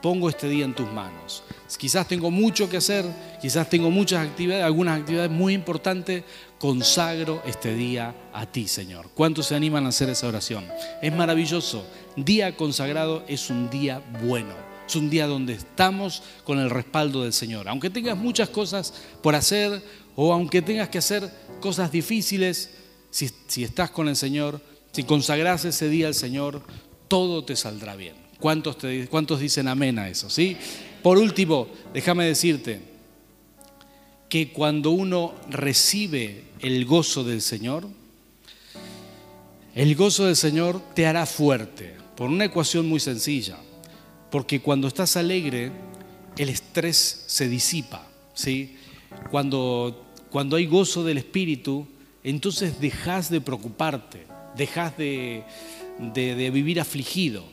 Pongo 0.00 0.28
este 0.28 0.48
día 0.48 0.64
en 0.64 0.74
tus 0.74 0.90
manos. 0.92 1.42
Quizás 1.78 2.06
tengo 2.06 2.30
mucho 2.30 2.68
que 2.68 2.76
hacer, 2.76 3.04
quizás 3.40 3.68
tengo 3.68 3.90
muchas 3.90 4.26
actividades, 4.26 4.64
algunas 4.64 5.00
actividades 5.00 5.30
muy 5.30 5.54
importantes. 5.54 6.24
Consagro 6.58 7.42
este 7.46 7.74
día 7.74 8.14
a 8.32 8.46
ti, 8.46 8.68
Señor. 8.68 9.10
¿Cuántos 9.14 9.46
se 9.46 9.56
animan 9.56 9.86
a 9.86 9.88
hacer 9.88 10.08
esa 10.10 10.28
oración? 10.28 10.64
Es 11.00 11.12
maravilloso. 11.12 11.84
Día 12.16 12.56
consagrado 12.56 13.24
es 13.26 13.50
un 13.50 13.70
día 13.70 14.02
bueno. 14.22 14.54
Es 14.86 14.96
un 14.96 15.08
día 15.10 15.26
donde 15.26 15.54
estamos 15.54 16.22
con 16.44 16.58
el 16.58 16.70
respaldo 16.70 17.22
del 17.22 17.32
Señor. 17.32 17.68
Aunque 17.68 17.90
tengas 17.90 18.16
muchas 18.16 18.48
cosas 18.48 18.92
por 19.22 19.34
hacer 19.34 19.82
o 20.14 20.32
aunque 20.32 20.62
tengas 20.62 20.88
que 20.88 20.98
hacer 20.98 21.28
cosas 21.60 21.90
difíciles, 21.90 22.70
si, 23.10 23.30
si 23.46 23.64
estás 23.64 23.90
con 23.90 24.08
el 24.08 24.16
Señor, 24.16 24.60
si 24.92 25.04
consagras 25.04 25.64
ese 25.64 25.88
día 25.88 26.06
al 26.06 26.14
Señor, 26.14 26.62
todo 27.08 27.44
te 27.44 27.56
saldrá 27.56 27.96
bien. 27.96 28.14
¿Cuántos, 28.38 28.76
¿Cuántos 29.08 29.40
dicen 29.40 29.68
amén 29.68 29.98
a 29.98 30.08
eso? 30.08 30.28
¿sí? 30.28 30.56
Por 31.02 31.18
último, 31.18 31.68
déjame 31.94 32.26
decirte 32.26 32.80
que 34.28 34.52
cuando 34.52 34.90
uno 34.90 35.34
recibe 35.48 36.44
el 36.60 36.84
gozo 36.84 37.24
del 37.24 37.40
Señor, 37.40 37.88
el 39.74 39.94
gozo 39.94 40.26
del 40.26 40.36
Señor 40.36 40.80
te 40.94 41.06
hará 41.06 41.24
fuerte, 41.24 41.94
por 42.16 42.28
una 42.28 42.44
ecuación 42.44 42.86
muy 42.86 43.00
sencilla. 43.00 43.58
Porque 44.30 44.60
cuando 44.60 44.88
estás 44.88 45.16
alegre, 45.16 45.72
el 46.36 46.48
estrés 46.48 47.24
se 47.26 47.48
disipa. 47.48 48.06
¿sí? 48.34 48.76
Cuando, 49.30 50.04
cuando 50.30 50.56
hay 50.56 50.66
gozo 50.66 51.04
del 51.04 51.18
Espíritu, 51.18 51.86
entonces 52.24 52.80
dejas 52.80 53.30
de 53.30 53.40
preocuparte 53.40 54.31
dejas 54.56 54.96
de, 54.96 55.44
vivir 56.52 56.80
afligido. 56.80 57.44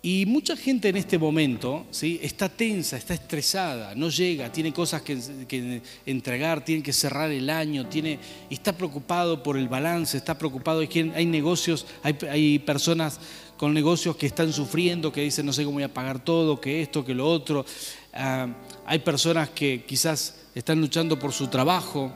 Y 0.00 0.26
mucha 0.26 0.56
gente 0.56 0.88
en 0.88 0.96
este 0.96 1.18
momento 1.18 1.84
¿sí? 1.90 2.20
está 2.22 2.48
tensa, 2.48 2.96
está 2.96 3.14
estresada, 3.14 3.96
no 3.96 4.10
llega, 4.10 4.50
tiene 4.52 4.72
cosas 4.72 5.02
que, 5.02 5.82
entregar, 6.06 6.64
tiene 6.64 6.84
que 6.84 6.92
cerrar 6.92 7.32
el 7.32 7.50
año, 7.50 7.88
tiene, 7.88 8.20
está 8.48 8.72
preocupado 8.72 9.42
por 9.42 9.58
el 9.58 9.68
balance, 9.68 10.16
está 10.16 10.38
preocupado, 10.38 10.80
hay, 10.80 11.12
hay 11.14 11.26
negocios, 11.26 11.84
hay, 12.02 12.58
personas 12.60 13.18
con 13.56 13.74
negocios 13.74 14.14
que 14.16 14.26
están 14.26 14.52
sufriendo, 14.52 15.12
que 15.12 15.22
dicen 15.22 15.44
no 15.44 15.52
sé 15.52 15.64
cómo 15.64 15.74
voy 15.74 15.82
a 15.82 15.92
pagar 15.92 16.22
todo, 16.22 16.60
que 16.60 16.80
esto, 16.80 17.04
que 17.04 17.12
lo 17.12 17.26
otro. 17.26 17.66
Ah, 18.14 18.46
hay 18.86 19.00
personas 19.00 19.50
que 19.50 19.84
quizás 19.84 20.46
están 20.54 20.80
luchando 20.80 21.18
por 21.18 21.32
su 21.32 21.48
trabajo, 21.48 22.12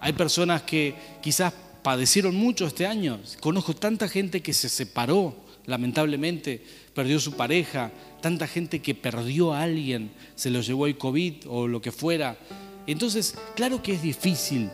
hay 0.00 0.14
personas 0.14 0.62
que 0.62 0.94
quizás 1.22 1.52
padecieron 1.82 2.34
mucho 2.34 2.66
este 2.66 2.86
año. 2.86 3.20
Conozco 3.40 3.74
tanta 3.74 4.08
gente 4.08 4.42
que 4.42 4.52
se 4.52 4.68
separó, 4.68 5.34
lamentablemente, 5.66 6.62
perdió 6.94 7.20
su 7.20 7.32
pareja, 7.32 7.92
tanta 8.20 8.46
gente 8.46 8.80
que 8.80 8.94
perdió 8.94 9.52
a 9.52 9.62
alguien, 9.62 10.10
se 10.34 10.50
lo 10.50 10.60
llevó 10.60 10.86
el 10.86 10.98
COVID 10.98 11.48
o 11.48 11.68
lo 11.68 11.80
que 11.80 11.92
fuera. 11.92 12.38
Entonces, 12.86 13.34
claro 13.54 13.82
que 13.82 13.94
es 13.94 14.02
difícil, 14.02 14.70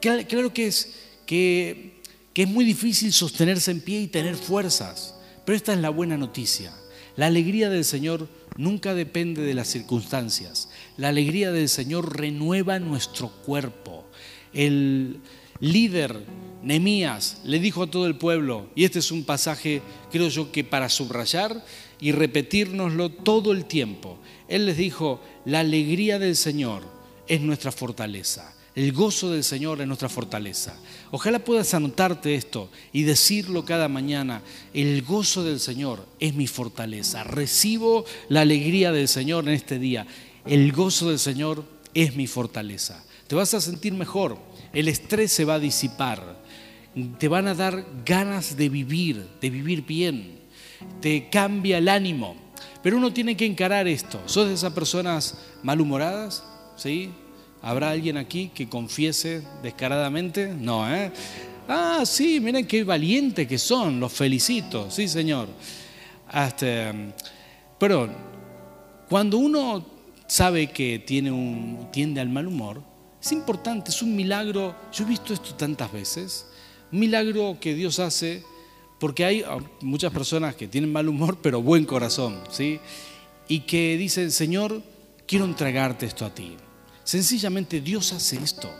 claro 0.00 0.52
que 0.52 0.66
es, 0.66 0.94
que, 1.26 2.00
que 2.32 2.42
es 2.42 2.48
muy 2.48 2.64
difícil 2.64 3.12
sostenerse 3.12 3.70
en 3.70 3.80
pie 3.80 4.00
y 4.00 4.08
tener 4.08 4.36
fuerzas, 4.36 5.14
pero 5.44 5.56
esta 5.56 5.72
es 5.72 5.80
la 5.80 5.90
buena 5.90 6.16
noticia. 6.16 6.72
La 7.16 7.26
alegría 7.26 7.68
del 7.68 7.84
Señor 7.84 8.28
nunca 8.56 8.94
depende 8.94 9.42
de 9.42 9.54
las 9.54 9.68
circunstancias. 9.68 10.68
La 10.96 11.08
alegría 11.08 11.50
del 11.50 11.68
Señor 11.68 12.16
renueva 12.16 12.78
nuestro 12.78 13.28
cuerpo. 13.28 14.06
El 14.52 15.20
líder 15.60 16.20
Nemías 16.62 17.40
le 17.44 17.60
dijo 17.60 17.84
a 17.84 17.90
todo 17.90 18.06
el 18.06 18.16
pueblo, 18.16 18.68
y 18.74 18.84
este 18.84 18.98
es 18.98 19.12
un 19.12 19.24
pasaje, 19.24 19.80
creo 20.10 20.28
yo, 20.28 20.50
que 20.50 20.64
para 20.64 20.88
subrayar 20.88 21.64
y 22.00 22.12
repetírnoslo 22.12 23.10
todo 23.10 23.52
el 23.52 23.64
tiempo. 23.64 24.18
Él 24.48 24.66
les 24.66 24.76
dijo, 24.76 25.20
la 25.44 25.60
alegría 25.60 26.18
del 26.18 26.36
Señor 26.36 26.82
es 27.28 27.40
nuestra 27.40 27.70
fortaleza. 27.70 28.54
El 28.74 28.92
gozo 28.92 29.32
del 29.32 29.42
Señor 29.42 29.80
es 29.80 29.88
nuestra 29.88 30.08
fortaleza. 30.08 30.76
Ojalá 31.10 31.40
puedas 31.40 31.74
anotarte 31.74 32.36
esto 32.36 32.70
y 32.92 33.02
decirlo 33.02 33.64
cada 33.64 33.88
mañana. 33.88 34.42
El 34.72 35.02
gozo 35.02 35.42
del 35.42 35.58
Señor 35.58 36.06
es 36.20 36.34
mi 36.34 36.46
fortaleza. 36.46 37.24
Recibo 37.24 38.04
la 38.28 38.42
alegría 38.42 38.92
del 38.92 39.08
Señor 39.08 39.48
en 39.48 39.54
este 39.54 39.80
día. 39.80 40.06
El 40.46 40.70
gozo 40.70 41.08
del 41.08 41.18
Señor 41.18 41.64
es 41.92 42.14
mi 42.14 42.28
fortaleza. 42.28 43.04
Te 43.26 43.34
vas 43.34 43.52
a 43.52 43.60
sentir 43.60 43.94
mejor. 43.94 44.38
El 44.72 44.86
estrés 44.86 45.32
se 45.32 45.44
va 45.44 45.54
a 45.54 45.60
disipar 45.60 46.38
te 47.18 47.28
van 47.28 47.48
a 47.48 47.54
dar 47.54 47.84
ganas 48.04 48.56
de 48.56 48.68
vivir, 48.68 49.26
de 49.40 49.50
vivir 49.50 49.84
bien, 49.84 50.38
te 51.00 51.28
cambia 51.28 51.78
el 51.78 51.88
ánimo. 51.88 52.36
Pero 52.82 52.96
uno 52.96 53.12
tiene 53.12 53.36
que 53.36 53.44
encarar 53.44 53.88
esto. 53.88 54.20
¿Sos 54.26 54.48
de 54.48 54.54
esas 54.54 54.72
personas 54.72 55.38
malhumoradas? 55.62 56.44
¿Sí? 56.76 57.10
¿Habrá 57.60 57.90
alguien 57.90 58.16
aquí 58.16 58.50
que 58.54 58.68
confiese 58.68 59.42
descaradamente? 59.62 60.54
No, 60.54 60.92
¿eh? 60.92 61.10
Ah, 61.68 62.02
sí, 62.06 62.40
miren 62.40 62.66
qué 62.66 62.84
valientes 62.84 63.46
que 63.46 63.58
son, 63.58 64.00
los 64.00 64.12
felicito, 64.12 64.90
sí, 64.90 65.08
señor. 65.08 65.48
Hasta, 66.28 66.94
pero 67.78 68.08
cuando 69.08 69.38
uno 69.38 69.84
sabe 70.26 70.68
que 70.68 71.00
tiene 71.00 71.30
un, 71.30 71.88
tiende 71.92 72.20
al 72.20 72.28
mal 72.28 72.46
humor, 72.46 72.82
es 73.20 73.32
importante, 73.32 73.90
es 73.90 74.00
un 74.02 74.14
milagro. 74.14 74.74
Yo 74.92 75.04
he 75.04 75.08
visto 75.08 75.34
esto 75.34 75.54
tantas 75.54 75.92
veces. 75.92 76.46
Milagro 76.90 77.58
que 77.60 77.74
Dios 77.74 77.98
hace 77.98 78.42
porque 78.98 79.24
hay 79.24 79.42
ah, 79.46 79.58
muchas 79.80 80.12
personas 80.12 80.54
que 80.54 80.68
tienen 80.68 80.92
mal 80.92 81.08
humor 81.08 81.38
pero 81.42 81.62
buen 81.62 81.84
corazón, 81.84 82.40
¿sí? 82.50 82.80
Y 83.48 83.60
que 83.60 83.96
dicen, 83.96 84.30
Señor, 84.30 84.82
quiero 85.26 85.44
entregarte 85.44 86.06
esto 86.06 86.26
a 86.26 86.34
ti. 86.34 86.56
Sencillamente 87.04 87.80
Dios 87.80 88.12
hace 88.12 88.36
esto. 88.36 88.70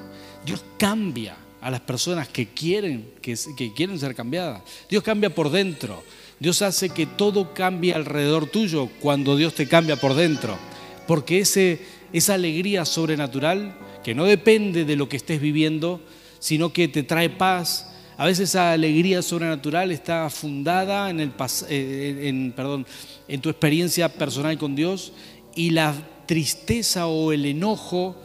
Dios 0.44 0.62
cambia 0.79 1.37
a 1.61 1.71
las 1.71 1.81
personas 1.81 2.29
que 2.29 2.49
quieren, 2.49 3.12
que, 3.23 3.37
quieren 3.75 3.99
ser 3.99 4.14
cambiadas. 4.14 4.62
Dios 4.88 5.03
cambia 5.03 5.35
por 5.35 5.51
dentro. 5.51 6.03
Dios 6.38 6.62
hace 6.62 6.90
que 6.90 7.07
todo 7.07 7.55
cambie 7.55 7.94
alrededor 7.94 8.47
tuyo 8.47 8.88
cuando 9.01 9.37
Dios 9.37 9.55
te 9.55 9.66
cambia 9.66 9.97
por 9.97 10.14
dentro. 10.14 10.59
Porque 11.07 11.40
ese, 11.40 11.81
esa 12.12 12.35
alegría 12.35 12.85
sobrenatural, 12.85 13.77
que 14.05 14.14
no 14.14 14.25
depende 14.25 14.85
de 14.85 14.97
lo 14.97 15.09
que 15.09 15.16
estés 15.16 15.40
viviendo, 15.40 16.01
sino 16.38 16.73
que 16.73 16.87
te 16.87 17.03
trae 17.03 17.31
paz, 17.31 17.88
a 18.18 18.26
veces 18.26 18.50
esa 18.50 18.72
alegría 18.72 19.22
sobrenatural 19.22 19.92
está 19.92 20.28
fundada 20.28 21.09
en, 21.09 21.20
el, 21.20 21.33
eh, 21.68 22.22
en, 22.24 22.50
perdón, 22.50 22.85
en 23.28 23.40
tu 23.40 23.48
experiencia 23.48 24.09
personal 24.09 24.59
con 24.59 24.74
Dios 24.74 25.12
y 25.54 25.70
la 25.70 25.94
tristeza 26.26 27.07
o 27.07 27.31
el 27.31 27.46
enojo 27.46 28.16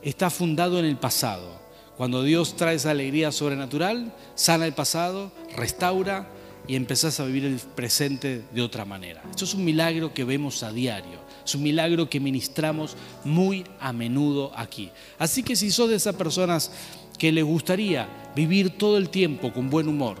está 0.00 0.30
fundado 0.30 0.78
en 0.78 0.86
el 0.86 0.96
pasado. 0.96 1.60
Cuando 1.98 2.22
Dios 2.22 2.56
trae 2.56 2.76
esa 2.76 2.92
alegría 2.92 3.32
sobrenatural, 3.32 4.14
sana 4.34 4.64
el 4.64 4.72
pasado, 4.72 5.30
restaura 5.54 6.26
y 6.66 6.74
empezás 6.74 7.20
a 7.20 7.26
vivir 7.26 7.44
el 7.44 7.58
presente 7.58 8.44
de 8.50 8.62
otra 8.62 8.86
manera. 8.86 9.22
Eso 9.36 9.44
es 9.44 9.52
un 9.52 9.66
milagro 9.66 10.14
que 10.14 10.24
vemos 10.24 10.62
a 10.62 10.72
diario. 10.72 11.18
Es 11.44 11.54
un 11.54 11.62
milagro 11.62 12.08
que 12.08 12.18
ministramos 12.18 12.96
muy 13.24 13.64
a 13.78 13.92
menudo 13.92 14.52
aquí. 14.56 14.90
Así 15.18 15.42
que 15.42 15.54
si 15.54 15.70
sos 15.70 15.90
de 15.90 15.96
esas 15.96 16.14
personas 16.14 16.72
que 17.18 17.30
les 17.30 17.44
gustaría 17.44 18.08
vivir 18.34 18.70
todo 18.76 18.96
el 18.96 19.10
tiempo 19.10 19.52
con 19.52 19.70
buen 19.70 19.88
humor, 19.88 20.18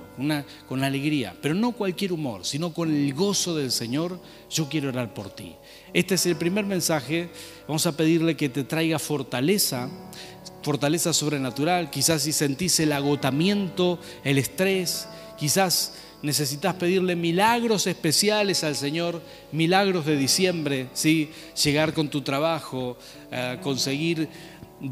con 0.68 0.84
alegría, 0.84 1.36
pero 1.40 1.54
no 1.54 1.72
cualquier 1.72 2.12
humor, 2.12 2.44
sino 2.44 2.72
con 2.72 2.94
el 2.94 3.12
gozo 3.14 3.54
del 3.56 3.70
Señor, 3.70 4.20
yo 4.50 4.68
quiero 4.68 4.88
orar 4.90 5.12
por 5.14 5.30
ti. 5.30 5.54
Este 5.92 6.14
es 6.14 6.26
el 6.26 6.36
primer 6.36 6.64
mensaje, 6.64 7.28
vamos 7.66 7.86
a 7.86 7.96
pedirle 7.96 8.36
que 8.36 8.48
te 8.48 8.64
traiga 8.64 8.98
fortaleza, 8.98 9.88
fortaleza 10.62 11.12
sobrenatural, 11.12 11.90
quizás 11.90 12.22
si 12.22 12.32
sentís 12.32 12.78
el 12.80 12.92
agotamiento, 12.92 13.98
el 14.22 14.38
estrés, 14.38 15.08
quizás 15.36 15.92
necesitas 16.24 16.74
pedirle 16.76 17.16
milagros 17.16 17.86
especiales 17.86 18.64
al 18.64 18.76
Señor, 18.76 19.20
milagros 19.52 20.06
de 20.06 20.16
diciembre, 20.16 20.88
¿sí? 20.94 21.30
llegar 21.62 21.92
con 21.92 22.08
tu 22.08 22.22
trabajo, 22.22 22.96
eh, 23.30 23.58
conseguir 23.62 24.28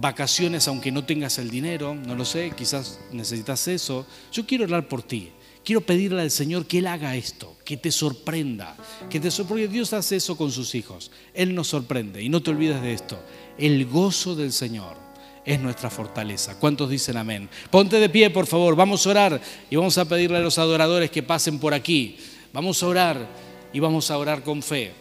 vacaciones 0.01 0.69
aunque 0.69 0.91
no 0.91 1.05
tengas 1.05 1.39
el 1.39 1.51
dinero, 1.51 1.95
no 1.95 2.15
lo 2.15 2.25
sé, 2.25 2.53
quizás 2.57 3.01
necesitas 3.13 3.69
eso. 3.69 4.07
Yo 4.33 4.47
quiero 4.47 4.65
orar 4.65 4.89
por 4.89 5.03
ti. 5.03 5.31
Quiero 5.65 5.81
pedirle 5.81 6.23
al 6.23 6.31
Señor 6.31 6.67
que 6.67 6.79
Él 6.79 6.89
haga 6.89 7.15
esto, 7.15 7.57
que 7.65 7.77
te 7.77 7.93
sorprenda, 7.93 8.77
que 9.09 9.21
te 9.21 9.31
porque 9.45 9.69
Dios 9.69 9.93
hace 9.93 10.17
eso 10.17 10.37
con 10.37 10.51
sus 10.51 10.75
hijos. 10.75 11.13
Él 11.35 11.55
nos 11.55 11.69
sorprende 11.69 12.21
y 12.21 12.29
no 12.29 12.43
te 12.43 12.51
olvides 12.51 12.83
de 12.83 12.93
esto. 12.93 13.17
El 13.57 13.87
gozo 13.87 14.35
del 14.35 14.53
Señor 14.53 14.97
es 15.45 15.61
nuestra 15.61 15.89
fortaleza. 15.89 16.59
¿Cuántos 16.59 16.91
dicen 16.91 17.17
amén? 17.17 17.49
Ponte 17.71 18.01
de 18.01 18.09
pie, 18.09 18.31
por 18.31 18.47
favor. 18.49 18.75
Vamos 18.75 19.07
a 19.07 19.11
orar 19.11 19.41
y 19.71 19.77
vamos 19.77 19.97
a 19.99 20.05
pedirle 20.05 20.39
a 20.39 20.41
los 20.41 20.59
adoradores 20.59 21.13
que 21.13 21.23
pasen 21.23 21.61
por 21.61 21.75
aquí. 21.75 22.17
Vamos 22.53 22.83
a 22.83 22.89
orar 22.89 23.29
y 23.73 23.79
vamos 23.79 24.11
a 24.11 24.19
orar 24.19 24.43
con 24.43 24.63
fe. 24.63 24.93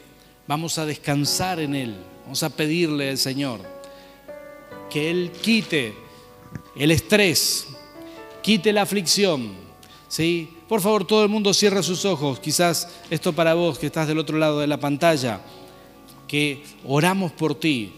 Vamos 0.45 0.77
a 0.77 0.85
descansar 0.85 1.59
en 1.59 1.73
Él. 1.73 1.95
Vamos 2.23 2.43
a 2.43 2.51
pedirle 2.51 3.09
al 3.09 3.17
Señor 3.17 3.80
que 4.91 5.09
Él 5.09 5.31
quite 5.41 5.95
el 6.75 6.91
estrés, 6.91 7.67
quite 8.41 8.73
la 8.73 8.83
aflicción. 8.83 9.51
¿sí? 10.07 10.49
Por 10.67 10.81
favor, 10.81 11.05
todo 11.05 11.23
el 11.23 11.29
mundo 11.29 11.53
cierre 11.53 11.83
sus 11.83 12.05
ojos. 12.05 12.39
Quizás 12.39 12.87
esto 13.09 13.33
para 13.33 13.53
vos 13.53 13.79
que 13.79 13.87
estás 13.87 14.07
del 14.07 14.19
otro 14.19 14.37
lado 14.37 14.59
de 14.59 14.67
la 14.67 14.79
pantalla, 14.79 15.41
que 16.27 16.63
oramos 16.85 17.31
por 17.31 17.55
ti. 17.55 17.93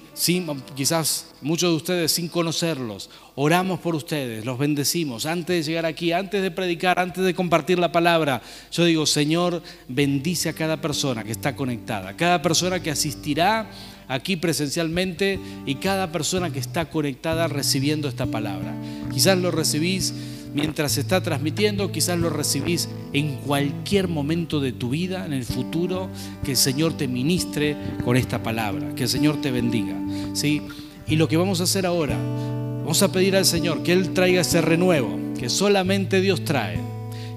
quizás 0.76 1.34
muchos 1.42 1.72
de 1.72 1.76
ustedes 1.76 2.12
sin 2.12 2.28
conocerlos, 2.28 3.10
oramos 3.36 3.80
por 3.80 3.96
ustedes, 3.96 4.46
los 4.46 4.58
bendecimos. 4.58 5.26
Antes 5.26 5.66
de 5.66 5.72
llegar 5.72 5.86
aquí, 5.86 6.12
antes 6.12 6.42
de 6.42 6.52
predicar, 6.52 7.00
antes 7.00 7.24
de 7.24 7.34
compartir 7.34 7.80
la 7.80 7.92
palabra, 7.92 8.42
yo 8.72 8.86
digo, 8.86 9.06
Señor, 9.06 9.62
bendice 9.88 10.50
a 10.50 10.54
cada 10.54 10.80
persona 10.80 11.24
que 11.24 11.32
está 11.32 11.56
conectada, 11.56 12.16
cada 12.16 12.42
persona 12.42 12.82
que 12.82 12.92
asistirá 12.92 13.70
aquí 14.08 14.36
presencialmente 14.36 15.40
y 15.66 15.76
cada 15.76 16.12
persona 16.12 16.52
que 16.52 16.60
está 16.60 16.90
conectada 16.90 17.48
recibiendo 17.48 18.08
esta 18.08 18.26
palabra. 18.26 18.74
Quizás 19.12 19.38
lo 19.38 19.52
recibís 19.52 20.14
mientras 20.54 20.94
se 20.94 21.02
está 21.02 21.22
transmitiendo, 21.22 21.92
quizás 21.92 22.18
lo 22.20 22.30
recibís 22.30 22.90
en 23.12 23.38
cualquier 23.38 24.08
momento 24.08 24.60
de 24.60 24.72
tu 24.72 24.90
vida, 24.90 25.26
en 25.26 25.34
el 25.34 25.46
futuro, 25.46 26.10
que 26.44 26.52
el 26.52 26.58
Señor 26.58 26.96
te 26.96 27.08
ministre 27.08 27.76
con 28.04 28.16
esta 28.16 28.44
palabra, 28.44 28.94
que 28.96 29.04
el 29.04 29.10
Señor 29.10 29.42
te 29.42 29.52
bendiga. 29.52 29.96
¿sí? 30.34 30.62
Y 31.08 31.16
lo 31.16 31.28
que 31.28 31.38
vamos 31.38 31.60
a 31.60 31.64
hacer 31.64 31.86
ahora, 31.86 32.18
vamos 32.18 33.02
a 33.02 33.12
pedir 33.12 33.36
al 33.36 33.46
Señor 33.46 33.84
que 33.84 33.94
Él 33.94 34.14
traiga 34.14 34.42
ese 34.42 34.62
renuevo, 34.62 35.20
que 35.40 35.50
solamente 35.50 36.22
Dios 36.22 36.46
trae. 36.46 36.80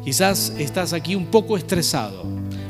Quizás 0.05 0.52
estás 0.59 0.92
aquí 0.92 1.16
un 1.16 1.26
poco 1.26 1.57
estresado. 1.57 2.24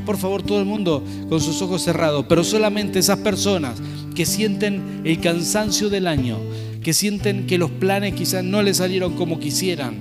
Por 0.06 0.16
favor, 0.16 0.42
todo 0.42 0.60
el 0.60 0.66
mundo 0.66 1.02
con 1.28 1.40
sus 1.40 1.60
ojos 1.60 1.82
cerrados, 1.82 2.24
pero 2.28 2.44
solamente 2.44 3.00
esas 3.00 3.18
personas 3.18 3.76
que 4.14 4.24
sienten 4.24 5.02
el 5.04 5.20
cansancio 5.20 5.90
del 5.90 6.06
año, 6.06 6.38
que 6.82 6.94
sienten 6.94 7.46
que 7.48 7.58
los 7.58 7.72
planes 7.72 8.14
quizás 8.14 8.44
no 8.44 8.62
les 8.62 8.76
salieron 8.76 9.14
como 9.14 9.40
quisieran, 9.40 9.96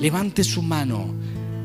levante 0.00 0.42
su 0.42 0.62
mano. 0.62 1.14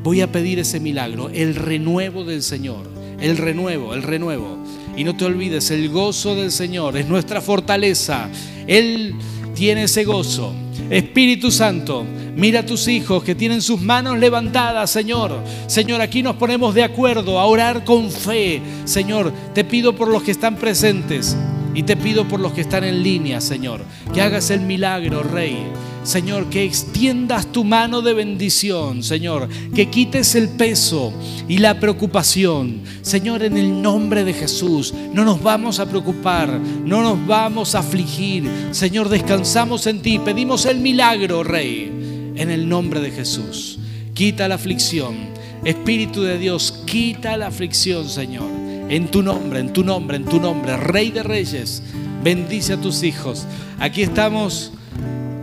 Voy 0.02 0.20
a 0.20 0.30
pedir 0.30 0.58
ese 0.58 0.78
milagro, 0.78 1.30
el 1.30 1.54
renuevo 1.54 2.24
del 2.24 2.42
Señor, 2.42 2.86
el 3.20 3.38
renuevo, 3.38 3.94
el 3.94 4.02
renuevo. 4.02 4.58
Y 4.94 5.04
no 5.04 5.16
te 5.16 5.24
olvides, 5.24 5.70
el 5.70 5.88
gozo 5.88 6.34
del 6.34 6.52
Señor 6.52 6.96
es 6.98 7.08
nuestra 7.08 7.40
fortaleza. 7.40 8.28
Él 8.66 9.14
tiene 9.54 9.84
ese 9.84 10.04
gozo. 10.04 10.52
Espíritu 10.90 11.50
Santo, 11.50 12.04
mira 12.38 12.60
a 12.60 12.66
tus 12.66 12.88
hijos 12.88 13.22
que 13.22 13.34
tienen 13.34 13.60
sus 13.60 13.82
manos 13.82 14.18
levantadas, 14.18 14.90
Señor. 14.90 15.44
Señor, 15.66 16.00
aquí 16.00 16.22
nos 16.22 16.36
ponemos 16.36 16.74
de 16.74 16.84
acuerdo 16.84 17.38
a 17.38 17.44
orar 17.44 17.84
con 17.84 18.10
fe. 18.10 18.62
Señor, 18.84 19.32
te 19.54 19.64
pido 19.64 19.94
por 19.94 20.08
los 20.08 20.22
que 20.22 20.30
están 20.30 20.56
presentes. 20.56 21.36
Y 21.74 21.82
te 21.82 21.96
pido 21.96 22.26
por 22.26 22.40
los 22.40 22.52
que 22.54 22.62
están 22.62 22.82
en 22.82 23.02
línea, 23.02 23.40
Señor, 23.40 23.82
que 24.12 24.22
hagas 24.22 24.50
el 24.50 24.62
milagro, 24.62 25.22
Rey. 25.22 25.58
Señor, 26.02 26.46
que 26.46 26.64
extiendas 26.64 27.52
tu 27.52 27.64
mano 27.64 28.00
de 28.00 28.14
bendición, 28.14 29.02
Señor, 29.02 29.48
que 29.74 29.90
quites 29.90 30.34
el 30.34 30.48
peso 30.48 31.12
y 31.46 31.58
la 31.58 31.78
preocupación. 31.78 32.80
Señor, 33.02 33.42
en 33.42 33.58
el 33.58 33.82
nombre 33.82 34.24
de 34.24 34.32
Jesús, 34.32 34.94
no 35.12 35.24
nos 35.24 35.42
vamos 35.42 35.80
a 35.80 35.86
preocupar, 35.86 36.48
no 36.48 37.02
nos 37.02 37.26
vamos 37.26 37.74
a 37.74 37.80
afligir. 37.80 38.50
Señor, 38.70 39.08
descansamos 39.10 39.86
en 39.86 40.00
ti, 40.00 40.18
pedimos 40.18 40.64
el 40.64 40.78
milagro, 40.78 41.44
Rey, 41.44 41.97
en 42.38 42.50
el 42.50 42.68
nombre 42.68 43.00
de 43.00 43.10
Jesús. 43.10 43.78
Quita 44.14 44.48
la 44.48 44.54
aflicción. 44.54 45.16
Espíritu 45.64 46.22
de 46.22 46.38
Dios, 46.38 46.82
quita 46.86 47.36
la 47.36 47.48
aflicción, 47.48 48.08
Señor. 48.08 48.48
En 48.88 49.10
tu 49.10 49.22
nombre, 49.22 49.60
en 49.60 49.72
tu 49.72 49.84
nombre, 49.84 50.16
en 50.16 50.24
tu 50.24 50.40
nombre, 50.40 50.76
Rey 50.76 51.10
de 51.10 51.22
Reyes, 51.22 51.82
bendice 52.22 52.74
a 52.74 52.80
tus 52.80 53.02
hijos. 53.02 53.46
Aquí 53.78 54.02
estamos 54.02 54.72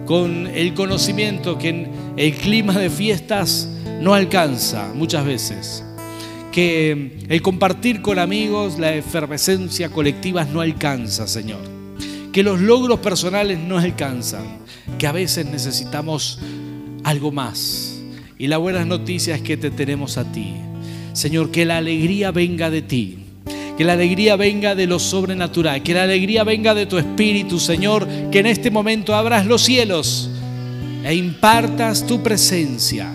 con 0.05 0.47
el 0.47 0.73
conocimiento 0.73 1.57
que 1.57 1.87
el 2.17 2.33
clima 2.35 2.73
de 2.73 2.89
fiestas 2.89 3.69
no 4.01 4.13
alcanza 4.13 4.91
muchas 4.93 5.25
veces. 5.25 5.83
Que 6.51 7.25
el 7.27 7.41
compartir 7.41 8.01
con 8.01 8.17
amigos, 8.17 8.79
la 8.79 8.93
efervescencia 8.93 9.89
colectiva 9.89 10.45
no 10.45 10.61
alcanza, 10.61 11.27
Señor. 11.27 11.61
Que 12.31 12.43
los 12.43 12.59
logros 12.61 12.99
personales 12.99 13.59
no 13.59 13.77
alcanzan. 13.77 14.59
Que 14.97 15.07
a 15.07 15.11
veces 15.11 15.45
necesitamos 15.45 16.39
algo 17.05 17.31
más. 17.31 18.01
Y 18.37 18.47
la 18.47 18.57
buena 18.57 18.83
noticia 18.83 19.35
es 19.35 19.41
que 19.41 19.55
te 19.55 19.71
tenemos 19.71 20.17
a 20.17 20.29
ti. 20.31 20.55
Señor, 21.13 21.51
que 21.51 21.63
la 21.63 21.77
alegría 21.77 22.31
venga 22.31 22.69
de 22.69 22.81
ti 22.81 23.19
que 23.77 23.83
la 23.83 23.93
alegría 23.93 24.35
venga 24.37 24.73
de 24.73 24.87
lo 24.87 24.99
sobrenatural, 24.99 25.83
que 25.83 25.93
la 25.93 26.03
alegría 26.03 26.43
venga 26.43 26.73
de 26.73 26.85
tu 26.85 26.97
espíritu, 26.97 27.59
Señor, 27.59 28.07
que 28.31 28.39
en 28.39 28.45
este 28.45 28.71
momento 28.71 29.13
abras 29.13 29.45
los 29.45 29.63
cielos 29.63 30.29
e 31.03 31.13
impartas 31.13 32.05
tu 32.07 32.23
presencia. 32.23 33.11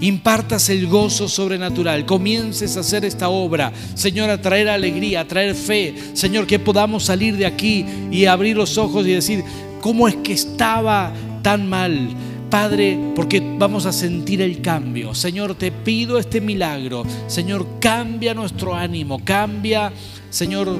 Impartas 0.00 0.68
el 0.68 0.88
gozo 0.88 1.28
sobrenatural, 1.28 2.04
comiences 2.04 2.76
a 2.76 2.80
hacer 2.80 3.04
esta 3.04 3.28
obra, 3.28 3.72
Señor, 3.94 4.30
a 4.30 4.42
traer 4.42 4.68
alegría, 4.68 5.20
a 5.20 5.28
traer 5.28 5.54
fe, 5.54 5.94
Señor, 6.12 6.46
que 6.46 6.58
podamos 6.58 7.04
salir 7.04 7.36
de 7.36 7.46
aquí 7.46 7.86
y 8.10 8.26
abrir 8.26 8.56
los 8.56 8.76
ojos 8.78 9.06
y 9.06 9.12
decir, 9.12 9.44
¿cómo 9.80 10.08
es 10.08 10.16
que 10.16 10.32
estaba 10.32 11.12
tan 11.42 11.68
mal? 11.68 12.08
Padre, 12.52 12.98
porque 13.16 13.42
vamos 13.42 13.86
a 13.86 13.92
sentir 13.94 14.42
el 14.42 14.60
cambio. 14.60 15.14
Señor, 15.14 15.54
te 15.54 15.72
pido 15.72 16.18
este 16.18 16.38
milagro. 16.38 17.02
Señor, 17.26 17.66
cambia 17.80 18.34
nuestro 18.34 18.74
ánimo, 18.74 19.24
cambia, 19.24 19.90
Señor, 20.28 20.76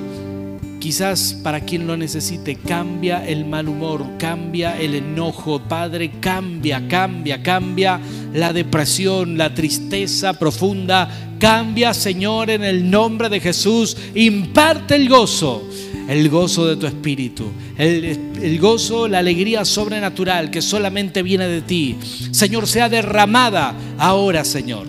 quizás 0.78 1.40
para 1.42 1.60
quien 1.60 1.86
lo 1.86 1.96
necesite, 1.96 2.56
cambia 2.56 3.26
el 3.26 3.46
mal 3.46 3.70
humor, 3.70 4.04
cambia 4.18 4.78
el 4.78 4.96
enojo. 4.96 5.62
Padre, 5.66 6.10
cambia, 6.20 6.86
cambia, 6.88 7.42
cambia 7.42 7.98
la 8.34 8.52
depresión, 8.52 9.38
la 9.38 9.54
tristeza 9.54 10.34
profunda. 10.34 11.08
Cambia, 11.38 11.94
Señor, 11.94 12.50
en 12.50 12.64
el 12.64 12.90
nombre 12.90 13.30
de 13.30 13.40
Jesús. 13.40 13.96
Imparte 14.14 14.94
el 14.94 15.08
gozo, 15.08 15.70
el 16.08 16.28
gozo 16.28 16.66
de 16.66 16.76
tu 16.76 16.86
espíritu, 16.86 17.46
el, 17.76 18.58
gozo, 18.58 19.08
la 19.08 19.18
alegría 19.18 19.64
sobrenatural 19.64 20.50
que 20.50 20.62
solamente 20.62 21.22
viene 21.22 21.46
de 21.46 21.62
ti. 21.62 21.96
Señor, 22.30 22.66
sea 22.66 22.88
derramada 22.88 23.74
ahora, 23.98 24.44
Señor, 24.44 24.86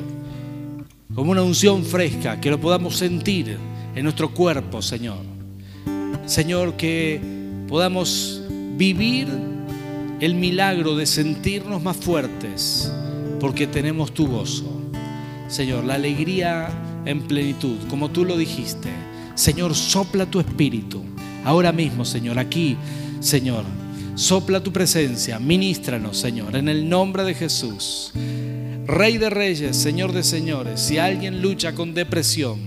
como 1.13 1.31
una 1.31 1.43
unción 1.43 1.83
fresca, 1.83 2.39
que 2.39 2.49
lo 2.49 2.59
podamos 2.59 2.97
sentir 2.97 3.57
en 3.95 4.03
nuestro 4.03 4.33
cuerpo, 4.33 4.81
Señor. 4.81 5.19
Señor, 6.25 6.75
que 6.75 7.21
podamos 7.67 8.41
vivir 8.75 9.27
el 10.19 10.35
milagro 10.35 10.95
de 10.95 11.05
sentirnos 11.05 11.83
más 11.83 11.97
fuertes 11.97 12.91
porque 13.39 13.67
tenemos 13.67 14.13
tu 14.13 14.27
gozo. 14.27 14.81
Señor, 15.47 15.83
la 15.83 15.95
alegría 15.95 16.69
en 17.05 17.21
plenitud, 17.21 17.77
como 17.89 18.09
tú 18.09 18.25
lo 18.25 18.37
dijiste. 18.37 18.89
Señor, 19.35 19.75
sopla 19.75 20.25
tu 20.25 20.39
espíritu. 20.39 21.03
Ahora 21.43 21.71
mismo, 21.71 22.05
Señor, 22.05 22.39
aquí, 22.39 22.77
Señor, 23.19 23.65
sopla 24.15 24.61
tu 24.61 24.71
presencia, 24.71 25.39
ministranos, 25.39 26.17
Señor, 26.17 26.55
en 26.55 26.69
el 26.69 26.87
nombre 26.87 27.23
de 27.23 27.33
Jesús. 27.33 28.11
Rey 28.85 29.17
de 29.17 29.29
reyes, 29.29 29.75
Señor 29.75 30.11
de 30.11 30.23
señores, 30.23 30.79
si 30.79 30.97
alguien 30.97 31.41
lucha 31.41 31.73
con 31.73 31.93
depresión, 31.93 32.59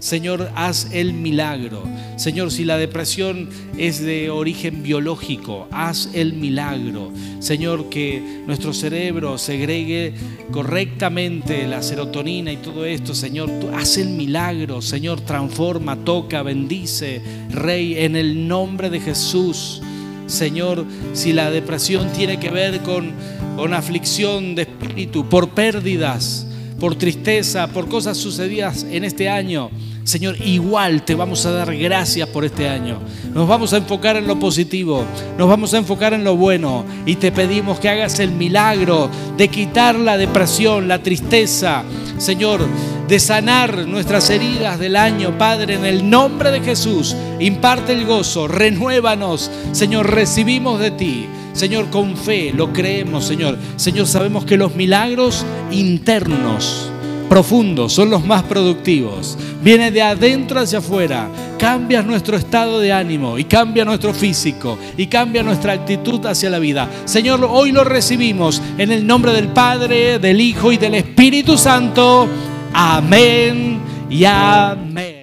Señor, 0.00 0.50
haz 0.54 0.88
el 0.92 1.12
milagro. 1.12 1.82
Señor, 2.16 2.50
si 2.50 2.64
la 2.64 2.78
depresión 2.78 3.48
es 3.76 4.00
de 4.00 4.30
origen 4.30 4.82
biológico, 4.82 5.68
haz 5.70 6.10
el 6.14 6.34
milagro. 6.34 7.12
Señor, 7.40 7.88
que 7.88 8.42
nuestro 8.46 8.72
cerebro 8.72 9.38
segregue 9.38 10.14
correctamente 10.50 11.66
la 11.66 11.82
serotonina 11.82 12.52
y 12.52 12.56
todo 12.58 12.84
esto. 12.84 13.14
Señor, 13.14 13.50
tú 13.60 13.68
haz 13.74 13.98
el 13.98 14.10
milagro. 14.10 14.82
Señor, 14.82 15.20
transforma, 15.20 15.96
toca, 15.96 16.42
bendice. 16.42 17.20
Rey, 17.50 17.98
en 17.98 18.16
el 18.16 18.46
nombre 18.46 18.90
de 18.90 19.00
Jesús. 19.00 19.82
Señor, 20.26 20.84
si 21.14 21.32
la 21.32 21.50
depresión 21.50 22.12
tiene 22.12 22.38
que 22.38 22.50
ver 22.50 22.80
con, 22.80 23.12
con 23.56 23.72
aflicción 23.72 24.54
de 24.54 24.62
espíritu, 24.62 25.28
por 25.28 25.50
pérdidas, 25.50 26.47
por 26.78 26.94
tristeza, 26.94 27.66
por 27.68 27.88
cosas 27.88 28.16
sucedidas 28.16 28.84
en 28.90 29.04
este 29.04 29.28
año, 29.28 29.70
Señor, 30.08 30.36
igual 30.40 31.02
te 31.02 31.14
vamos 31.14 31.44
a 31.44 31.50
dar 31.50 31.76
gracias 31.76 32.26
por 32.30 32.42
este 32.42 32.66
año. 32.66 32.98
Nos 33.34 33.46
vamos 33.46 33.74
a 33.74 33.76
enfocar 33.76 34.16
en 34.16 34.26
lo 34.26 34.38
positivo, 34.38 35.04
nos 35.36 35.46
vamos 35.50 35.74
a 35.74 35.76
enfocar 35.76 36.14
en 36.14 36.24
lo 36.24 36.34
bueno 36.34 36.86
y 37.04 37.16
te 37.16 37.30
pedimos 37.30 37.78
que 37.78 37.90
hagas 37.90 38.18
el 38.18 38.30
milagro 38.30 39.10
de 39.36 39.48
quitar 39.48 39.96
la 39.96 40.16
depresión, 40.16 40.88
la 40.88 41.02
tristeza, 41.02 41.82
Señor, 42.16 42.66
de 43.06 43.20
sanar 43.20 43.86
nuestras 43.86 44.30
heridas 44.30 44.78
del 44.78 44.96
año, 44.96 45.36
Padre, 45.36 45.74
en 45.74 45.84
el 45.84 46.08
nombre 46.08 46.52
de 46.52 46.62
Jesús. 46.62 47.14
Imparte 47.38 47.92
el 47.92 48.06
gozo, 48.06 48.48
renuévanos, 48.48 49.50
Señor, 49.72 50.10
recibimos 50.10 50.80
de 50.80 50.90
ti. 50.90 51.26
Señor, 51.52 51.90
con 51.90 52.16
fe 52.16 52.54
lo 52.54 52.72
creemos, 52.72 53.26
Señor. 53.26 53.58
Señor, 53.76 54.06
sabemos 54.06 54.46
que 54.46 54.56
los 54.56 54.74
milagros 54.74 55.44
internos 55.70 56.92
profundos, 57.28 57.92
son 57.92 58.10
los 58.10 58.24
más 58.24 58.42
productivos. 58.42 59.38
Viene 59.62 59.90
de 59.90 60.02
adentro 60.02 60.60
hacia 60.60 60.78
afuera. 60.78 61.28
Cambia 61.58 62.02
nuestro 62.02 62.36
estado 62.36 62.80
de 62.80 62.92
ánimo 62.92 63.38
y 63.38 63.44
cambia 63.44 63.84
nuestro 63.84 64.14
físico 64.14 64.78
y 64.96 65.06
cambia 65.06 65.42
nuestra 65.42 65.72
actitud 65.72 66.24
hacia 66.26 66.50
la 66.50 66.58
vida. 66.58 66.88
Señor, 67.04 67.46
hoy 67.48 67.72
lo 67.72 67.84
recibimos 67.84 68.62
en 68.78 68.92
el 68.92 69.06
nombre 69.06 69.32
del 69.32 69.48
Padre, 69.48 70.18
del 70.18 70.40
Hijo 70.40 70.72
y 70.72 70.76
del 70.76 70.94
Espíritu 70.94 71.58
Santo. 71.58 72.28
Amén 72.72 73.80
y 74.08 74.24
amén. 74.24 75.17